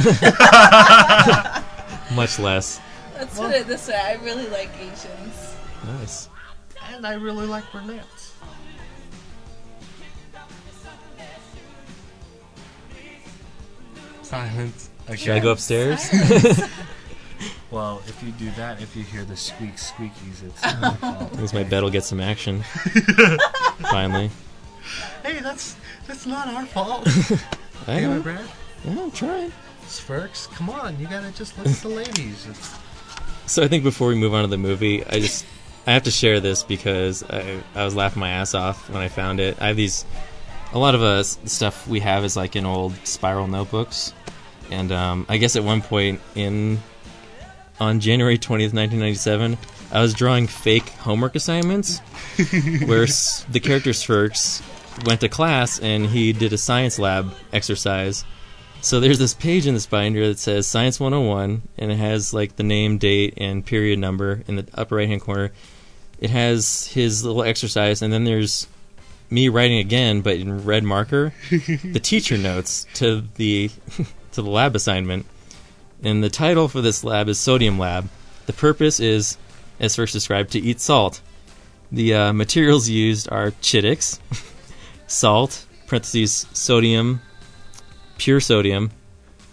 [2.15, 2.81] Much less.
[3.15, 3.95] let's put it this way.
[3.95, 5.55] I really like Asians.
[5.87, 6.29] Nice.
[6.95, 8.33] and I really like brunettes.
[14.23, 14.91] Silence.
[15.07, 15.17] Okay.
[15.17, 16.09] Should I go upstairs?
[17.75, 21.37] Well, if you do that, if you hear the squeak squeakies, it's my fault.
[21.37, 22.63] Means my bed will get some action.
[23.91, 24.31] Finally.
[25.25, 25.75] Hey, that's
[26.07, 27.09] that's not our fault.
[27.89, 28.23] I Damn it, know.
[28.23, 28.47] Brad.
[28.85, 29.53] Yeah, I'm trying.
[29.89, 32.47] Sparks, come on, you gotta just look at the ladies.
[32.49, 32.79] It's,
[33.47, 35.45] So I think before we move on to the movie, I just
[35.85, 39.09] I have to share this because I I was laughing my ass off when I
[39.09, 39.61] found it.
[39.61, 40.05] I have these
[40.73, 44.13] a lot of uh, stuff we have is like in old spiral notebooks,
[44.71, 46.81] and um, I guess at one point in
[47.81, 49.59] on January twentieth, nineteen ninety seven,
[49.93, 51.99] I was drawing fake homework assignments
[52.87, 54.63] where s- the character Spherx
[55.07, 58.25] went to class and he did a science lab exercise
[58.81, 62.57] So there's this page in this binder that says Science 101, and it has like
[62.57, 65.51] the name, date, and period number in the upper right hand corner.
[66.21, 68.67] It has his little exercise, and then there's
[69.31, 73.71] me writing again, but in red marker, the teacher notes to the
[74.35, 75.27] to the lab assignment.
[76.03, 78.09] And the title for this lab is Sodium Lab.
[78.47, 79.39] The purpose is,
[79.81, 81.21] as first described, to eat salt.
[81.91, 84.19] The uh, materials used are Chittix,
[85.07, 87.21] salt, parentheses, sodium,
[88.19, 88.91] pure sodium,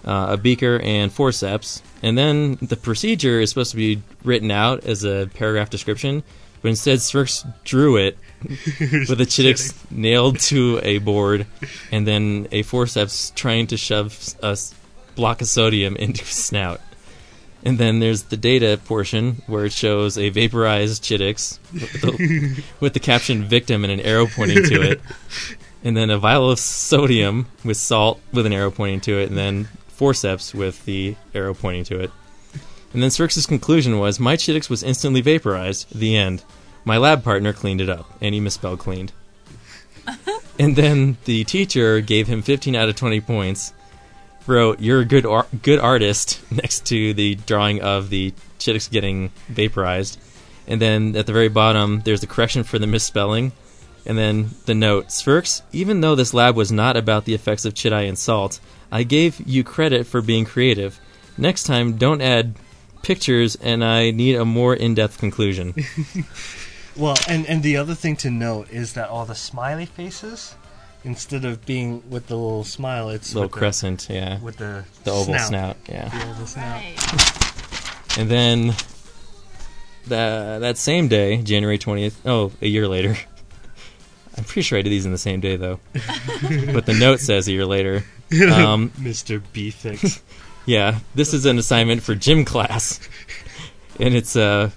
[0.04, 1.82] uh, a beaker, and forceps.
[2.02, 6.24] And then the procedure is supposed to be written out as a paragraph description,
[6.62, 8.18] but instead Spherx drew it
[8.80, 11.46] with a Chittix nailed to a board,
[11.92, 14.58] and then a forceps trying to shove a
[15.16, 16.82] block of sodium into his snout.
[17.64, 22.94] And then there's the data portion where it shows a vaporized Chittix with the, with
[22.94, 25.02] the caption "victim" and an arrow pointing to it,
[25.84, 29.38] and then a vial of sodium with salt with an arrow pointing to it, and
[29.38, 32.12] then forceps with the arrow pointing to it.
[32.94, 36.44] And then Spherx' conclusion was, "My Chittix was instantly vaporized." The end.
[36.84, 39.14] My lab partner cleaned it up, and he misspelled cleaned.
[40.60, 43.74] and then the teacher gave him 15 out of 20 points.
[44.48, 49.32] Wrote, "You're a good ar- good artist." Next to the drawing of the Chittix getting
[49.48, 50.20] vaporized,
[50.68, 53.52] and then at the very bottom, there's the correction for the misspelling,
[54.06, 57.76] and then the note: Spherx, even though this lab was not about the effects of
[57.76, 58.60] chidai and salt,
[58.92, 61.00] I gave you credit for being creative.
[61.38, 62.56] Next time, don't add
[63.04, 65.76] pictures, and I need a more in-depth conclusion.
[66.98, 70.56] Well, and and the other thing to note is that all the smiley faces,
[71.04, 74.40] instead of being with the little smile, it's Little with crescent, yeah.
[74.40, 75.48] with the The oval snout.
[75.48, 76.10] snout, yeah.
[76.10, 76.82] The oval snout.
[76.82, 78.18] Right.
[78.18, 78.68] And then
[80.08, 83.16] the, that same day, January 20th, oh, a year later.
[84.38, 85.80] I'm pretty sure I did these in the same day, though.
[86.74, 88.04] but the note says a year later.
[88.32, 89.42] Um, Mr.
[89.54, 90.22] Bfix.
[90.66, 92.98] yeah, this is an assignment for gym class.
[94.00, 94.70] And it's uh,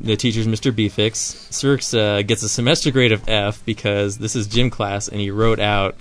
[0.00, 0.72] the teacher's Mr.
[0.72, 1.52] Bfix.
[1.52, 5.30] Sirks uh, gets a semester grade of F because this is gym class, and he
[5.30, 5.96] wrote out.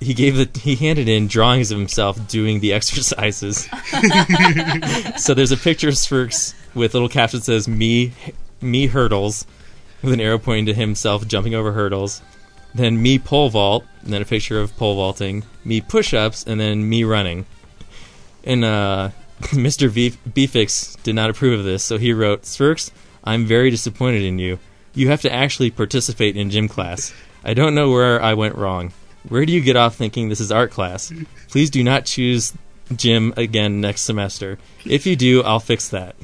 [0.00, 3.68] He gave the he handed in drawings of himself doing the exercises.
[5.22, 8.12] so there's a picture of Spherx with little caption that says "me
[8.60, 9.46] me hurdles"
[10.02, 12.22] with an arrow pointing to himself jumping over hurdles.
[12.74, 15.44] Then me pole vault, and then a picture of pole vaulting.
[15.64, 17.44] Me push-ups, and then me running.
[18.44, 19.10] And uh,
[19.50, 19.88] Mr.
[19.88, 22.90] V- Bfix did not approve of this, so he wrote, "Spherx,
[23.24, 24.58] I'm very disappointed in you.
[24.94, 27.12] You have to actually participate in gym class.
[27.44, 28.92] I don't know where I went wrong.
[29.28, 31.12] Where do you get off thinking this is art class?
[31.48, 32.52] Please do not choose
[32.94, 34.58] gym again next semester.
[34.84, 36.16] If you do, I'll fix that.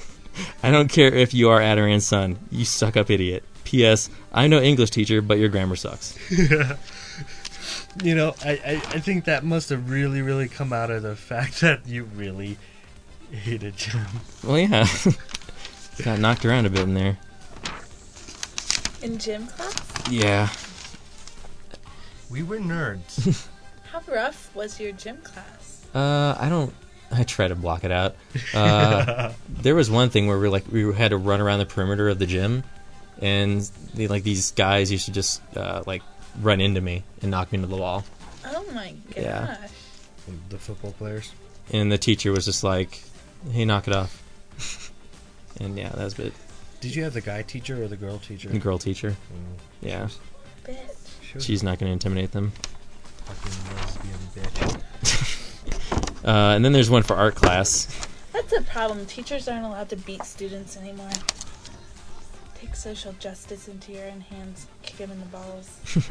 [0.62, 2.38] I don't care if you are Adaran's son.
[2.50, 3.44] You stuck up idiot.
[3.64, 4.10] P.S.
[4.32, 6.18] I'm no English teacher, but your grammar sucks.
[8.02, 11.16] You know, I, I, I think that must have really, really come out of the
[11.16, 12.58] fact that you really
[13.32, 14.06] hated gym.
[14.44, 14.86] Well, yeah.
[16.04, 17.18] Got knocked around a bit in there.
[19.02, 20.10] In gym class?
[20.10, 20.48] Yeah.
[22.30, 23.46] We were nerds.
[23.92, 25.86] How rough was your gym class?
[25.94, 26.72] Uh, I don't.
[27.10, 28.16] I try to block it out.
[28.54, 32.08] Uh, there was one thing where we like we had to run around the perimeter
[32.08, 32.64] of the gym,
[33.20, 33.60] and
[33.94, 36.02] they, like these guys used to just uh, like
[36.40, 38.04] run into me and knock me into the wall.
[38.46, 39.24] Oh my gosh.
[39.24, 39.56] Yeah.
[40.48, 41.32] the football players.
[41.72, 43.02] And the teacher was just like,
[43.52, 44.22] "Hey, knock it off."
[45.60, 46.32] and yeah, that was a bit.
[46.80, 48.48] Did you have the guy teacher or the girl teacher?
[48.48, 49.10] The girl teacher.
[49.10, 50.08] Mm, Yeah,
[50.64, 51.40] Bitch.
[51.42, 52.52] she's not going to intimidate them.
[53.28, 54.82] a fucking lesbian bitch.
[56.24, 57.86] Uh, and then there's one for art class.
[58.32, 59.06] That's a problem.
[59.06, 61.10] Teachers aren't allowed to beat students anymore.
[62.56, 64.66] Take social justice into your own hands.
[64.82, 65.78] Kick them in the balls.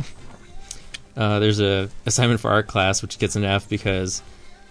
[1.17, 4.21] Uh, there's a assignment for art class which gets an F because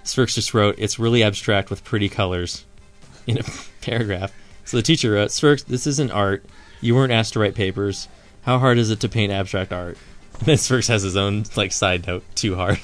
[0.04, 2.64] Spherx just wrote it's really abstract with pretty colors
[3.26, 3.42] in a
[3.80, 4.32] paragraph.
[4.64, 6.44] So the teacher wrote, Spherx, this isn't art.
[6.80, 8.08] You weren't asked to write papers.
[8.42, 9.98] How hard is it to paint abstract art?
[10.40, 12.80] And then Spherx has his own like side note, too hard.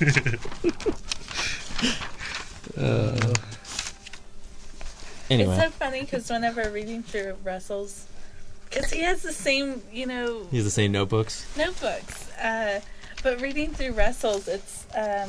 [2.76, 3.34] Uh,
[5.30, 8.06] anyway, It's so funny because whenever reading through Russell's,
[8.68, 11.46] because he has the same, you know, he has the same notebooks.
[11.56, 12.30] notebooks.
[12.38, 12.80] Uh,
[13.22, 15.28] but reading through Russell's, it's um,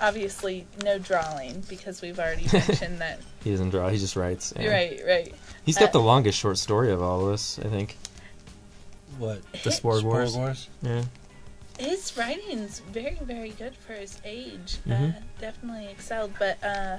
[0.00, 3.20] obviously no drawing because we've already mentioned that.
[3.44, 4.52] He doesn't draw; he just writes.
[4.58, 4.70] yeah.
[4.70, 5.34] Right, right.
[5.64, 7.96] He's got Uh, the longest short story of all of us, I think.
[9.18, 9.40] What?
[9.64, 10.36] The Spore Wars.
[10.36, 10.68] Wars?
[10.82, 11.02] Yeah.
[11.78, 14.78] His writing's very, very good for his age.
[14.86, 15.14] Uh, Mhm.
[15.40, 16.98] definitely excelled, but uh,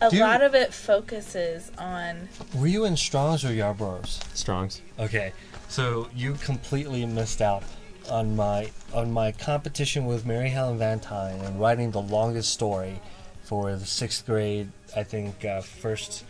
[0.00, 2.28] a Do you- lot of it focuses on.
[2.54, 4.18] Were you in Strong's or Yarborough's?
[4.34, 4.80] Strong's.
[4.98, 5.32] Okay,
[5.68, 7.62] so you completely missed out
[8.10, 13.00] on my on my competition with Mary Helen Vantine and writing the longest story
[13.44, 14.70] for the sixth grade.
[14.96, 16.24] I think uh, first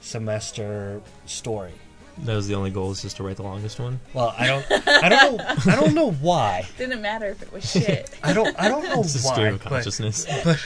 [0.00, 1.72] semester story.
[2.18, 4.00] That was the only goal, is just to write the longest one.
[4.14, 6.66] Well, I don't, I don't know, I don't know why.
[6.78, 8.08] Didn't matter if it was shit.
[8.22, 9.52] I don't, I don't know It's a stream why.
[9.52, 10.26] of But, consciousness.
[10.42, 10.64] but,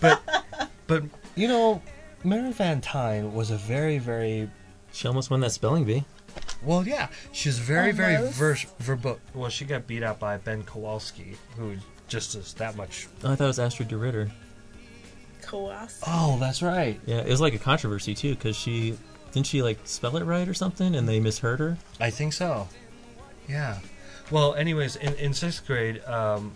[0.00, 0.22] but,
[0.86, 1.02] but,
[1.34, 1.82] you know,
[2.22, 4.48] Mary Van Tyne was a very, very
[4.92, 6.04] She almost won that spelling bee.
[6.62, 8.34] Well, yeah, she's very, very Almost.
[8.38, 9.18] vers- verbo.
[9.34, 11.76] Well, she got beat out by Ben Kowalski, who
[12.08, 13.06] just is that much.
[13.22, 14.30] Oh, I thought it was Astrid de Ritter.
[15.42, 16.04] Kowalski.
[16.06, 16.98] Oh, that's right.
[17.06, 18.96] Yeah, it was like a controversy too, because she
[19.32, 21.76] didn't she like spell it right or something, and they misheard her.
[22.00, 22.68] I think so.
[23.48, 23.78] Yeah.
[24.30, 26.52] Well, anyways, in, in sixth grade, um,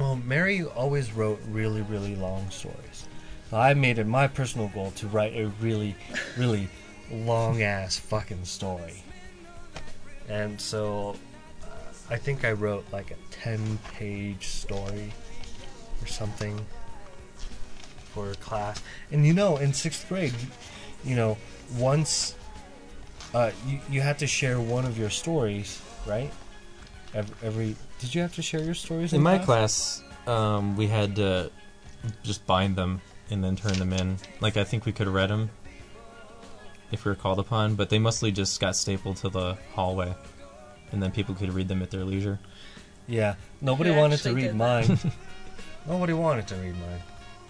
[0.00, 3.06] well, Mary always wrote really, really long stories.
[3.52, 5.94] I made it my personal goal to write a really,
[6.38, 6.68] really
[7.12, 9.02] long ass fucking story.
[10.28, 11.16] And so
[11.62, 11.66] uh,
[12.10, 15.12] I think I wrote like a 10 page story
[16.00, 16.64] or something
[18.12, 18.82] for class.
[19.10, 20.34] And you know, in sixth grade,
[21.04, 21.36] you know,
[21.76, 22.34] once
[23.34, 26.30] uh, you, you had to share one of your stories, right?
[27.14, 30.86] Every, every did you have to share your stories in, In my class, um, we
[30.86, 31.50] had to
[32.22, 33.00] just bind them
[33.30, 34.16] and then turn them in.
[34.40, 35.50] Like I think we could have read them
[36.92, 40.14] if we were called upon, but they mostly just got stapled to the hallway,
[40.92, 42.38] and then people could read them at their leisure.
[43.08, 44.98] Yeah, nobody Who wanted to actually read did mine.
[45.88, 47.00] nobody wanted to read mine.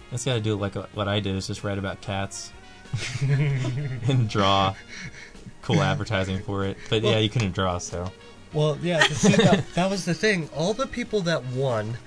[0.09, 2.51] That's got to do like uh, what I did is just write about cats
[3.21, 4.75] and draw
[5.61, 6.77] cool advertising for it.
[6.89, 8.11] But yeah, you couldn't draw, so
[8.53, 10.49] Well, yeah, but see, that, that was the thing.
[10.55, 11.97] All the people that won,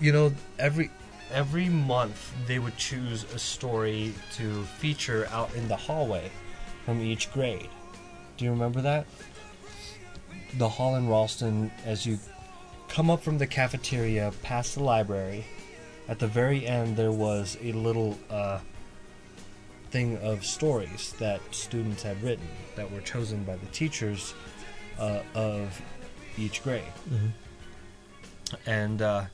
[0.00, 0.90] you know, every
[1.32, 6.30] every month they would choose a story to feature out in the hallway
[6.84, 7.68] from each grade.
[8.36, 9.06] Do you remember that?
[10.58, 12.18] The hall in Ralston, as you
[12.88, 15.44] come up from the cafeteria past the library,
[16.08, 18.60] at the very end there was a little uh,
[19.90, 24.34] thing of stories that students had written that were chosen by the teachers
[24.98, 25.80] uh, of
[26.36, 26.82] each grade.
[28.66, 29.24] And uh,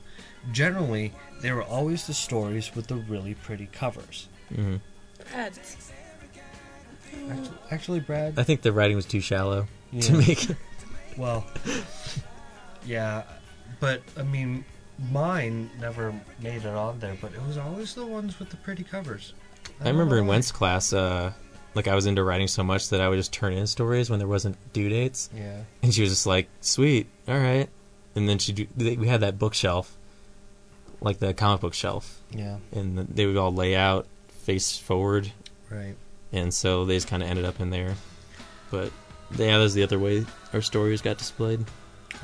[0.51, 4.27] generally, they were always the stories with the really pretty covers.
[4.53, 4.77] hmm
[5.31, 5.53] Brad.
[7.29, 10.49] Actually, actually Brad, I think the writing was too shallow yeah, to make.
[10.49, 10.57] it.
[11.17, 11.45] well,
[12.85, 13.23] yeah,
[13.79, 14.65] but I mean,
[15.11, 18.83] mine never made it on there, but it was always the ones with the pretty
[18.83, 19.33] covers.
[19.79, 20.27] I don't remember in.
[20.27, 21.31] Wentz class, uh,
[21.75, 24.19] like I was into writing so much that I would just turn in stories when
[24.19, 25.61] there wasn't due dates, Yeah.
[25.83, 27.69] and she was just like, "Sweet, all right."
[28.15, 29.95] And then she, we had that bookshelf,
[30.99, 32.57] like the comic book shelf, Yeah.
[32.73, 34.05] and they would all lay out
[34.43, 35.31] face forward,
[35.69, 35.95] Right.
[36.31, 37.95] And so they just kind of ended up in there.
[38.69, 38.91] But
[39.31, 41.65] yeah, that was the other way our stories got displayed.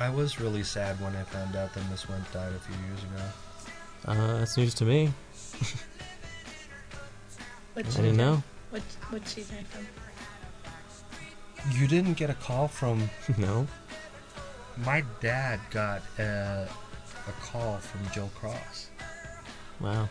[0.00, 3.02] I was really sad when I found out that Miss Went died a few years
[3.04, 3.22] ago.
[4.06, 5.12] Uh, that's news to me.
[7.76, 8.42] I didn't know.
[8.70, 9.86] What what she died from?
[11.78, 13.66] You didn't get a call from no.
[14.78, 15.60] my dad.
[15.70, 16.68] Got a,
[17.28, 18.90] a call from Joe Cross.
[19.80, 20.08] Wow.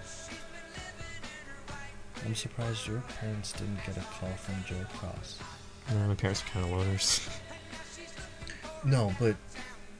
[2.28, 5.40] I'm surprised your parents didn't get a call from Joe Cross.
[6.10, 7.30] My parents are kind of loners.
[8.86, 9.36] No, but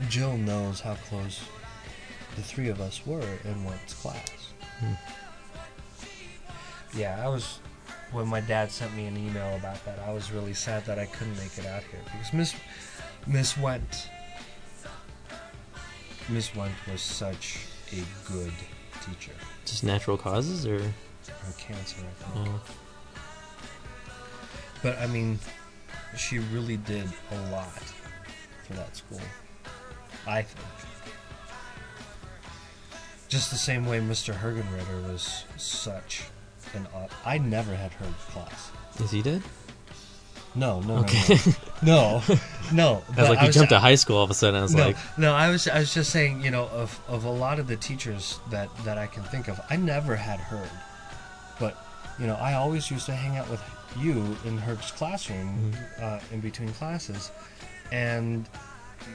[0.08, 1.42] Joe knows how close
[2.36, 4.54] the three of us were in Went's class.
[4.80, 4.94] Hmm.
[6.96, 7.60] Yeah, I was.
[8.12, 11.06] When my dad sent me an email about that, I was really sad that I
[11.08, 12.56] couldn't make it out here because Miss
[13.26, 14.10] Miss Went
[16.30, 18.54] Miss Went was such a good
[19.02, 19.34] teacher.
[19.66, 20.82] Just natural causes, or
[21.48, 22.48] Her cancer, I think.
[22.50, 22.62] oh,
[24.84, 25.40] But I mean,
[26.18, 27.72] she really did a lot
[28.68, 29.22] for that school.
[30.28, 30.66] I think.
[33.30, 34.34] Just the same way Mr.
[34.34, 36.24] Hergenritter was such
[36.74, 36.88] an.
[36.96, 38.72] au- I never had her class.
[39.00, 39.42] is he dead?
[40.56, 41.38] No, no, Okay.
[41.84, 42.34] no, no,
[42.74, 43.04] no.
[43.16, 44.60] I was like, you jumped to high school all of a sudden.
[44.60, 47.26] I was no, like, no, I was, I was just saying, you know, of, of
[47.26, 50.68] a lot of the teachers that, that I can think of, I never had but,
[52.20, 53.62] you know, I always used to hang out with
[54.00, 57.32] you in Herg's classroom, uh, in between classes,
[57.92, 58.48] and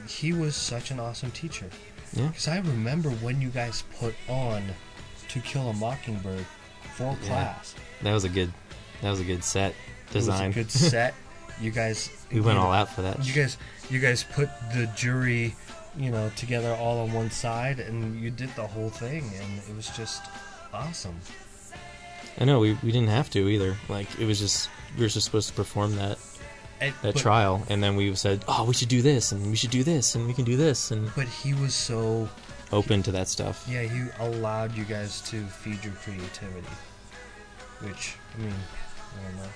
[0.09, 1.69] he was such an awesome teacher.
[2.15, 4.63] yeah, Because I remember when you guys put on
[5.29, 6.47] To Kill a Mockingbird
[6.95, 7.29] for Yeah.
[7.29, 7.75] class.
[8.03, 8.53] that was a good,
[9.03, 9.75] that was a good set
[10.11, 10.51] design.
[10.53, 11.15] It was a good set.
[11.61, 13.25] You guys, we went you know, all out for that.
[13.25, 13.57] You guys,
[13.91, 15.55] you guys put the jury,
[15.97, 19.77] you know, together all on one side, and you did the whole thing, and it
[19.77, 20.23] was just
[20.73, 21.19] awesome.
[22.39, 23.77] I know we, we didn't have to either.
[23.89, 26.19] Like it was just we were just supposed to perform that.
[26.81, 29.55] And- that but, trial, and then we said, "Oh, we should do this, and we
[29.57, 32.29] should do this, and we can do this," and But he was so
[32.73, 33.65] open to that stuff.
[33.69, 33.83] yeah.
[33.83, 36.67] He allowed you guys to feed your creativity,
[37.83, 38.55] which I mean,
[39.21, 39.51] I don't know.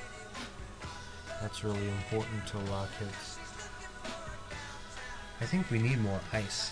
[1.43, 3.39] That's really important to a lot of kids.
[5.41, 6.71] I think we need more ice.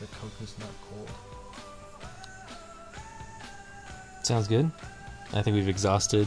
[0.00, 1.08] The Coke is not cold.
[4.22, 4.70] Sounds good.
[5.32, 6.26] I think we've exhausted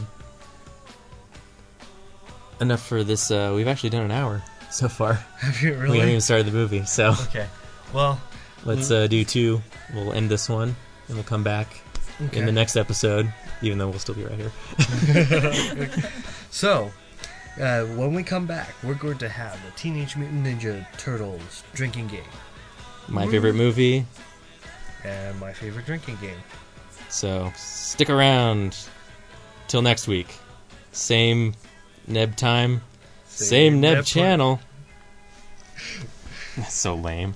[2.60, 3.30] enough for this.
[3.30, 5.14] Uh, we've actually done an hour so far.
[5.38, 7.46] Have you We haven't even started the movie, so Okay.
[7.92, 8.20] Well,
[8.64, 9.62] let's uh, do two.
[9.94, 10.74] We'll end this one,
[11.08, 11.68] and we'll come back
[12.20, 12.38] okay.
[12.38, 13.32] in the next episode,
[13.62, 15.90] even though we'll still be right here.
[16.56, 16.90] So,
[17.60, 22.06] uh, when we come back, we're going to have the Teenage Mutant Ninja Turtles drinking
[22.06, 22.24] game
[23.08, 24.06] My favorite movie.
[25.04, 26.38] and my favorite drinking game.
[27.16, 28.76] So stick around
[29.68, 30.28] till next week.
[30.92, 31.54] Same
[32.06, 32.82] Neb time,
[33.24, 34.60] same, Neb, Neb channel.
[36.56, 37.34] That's so lame.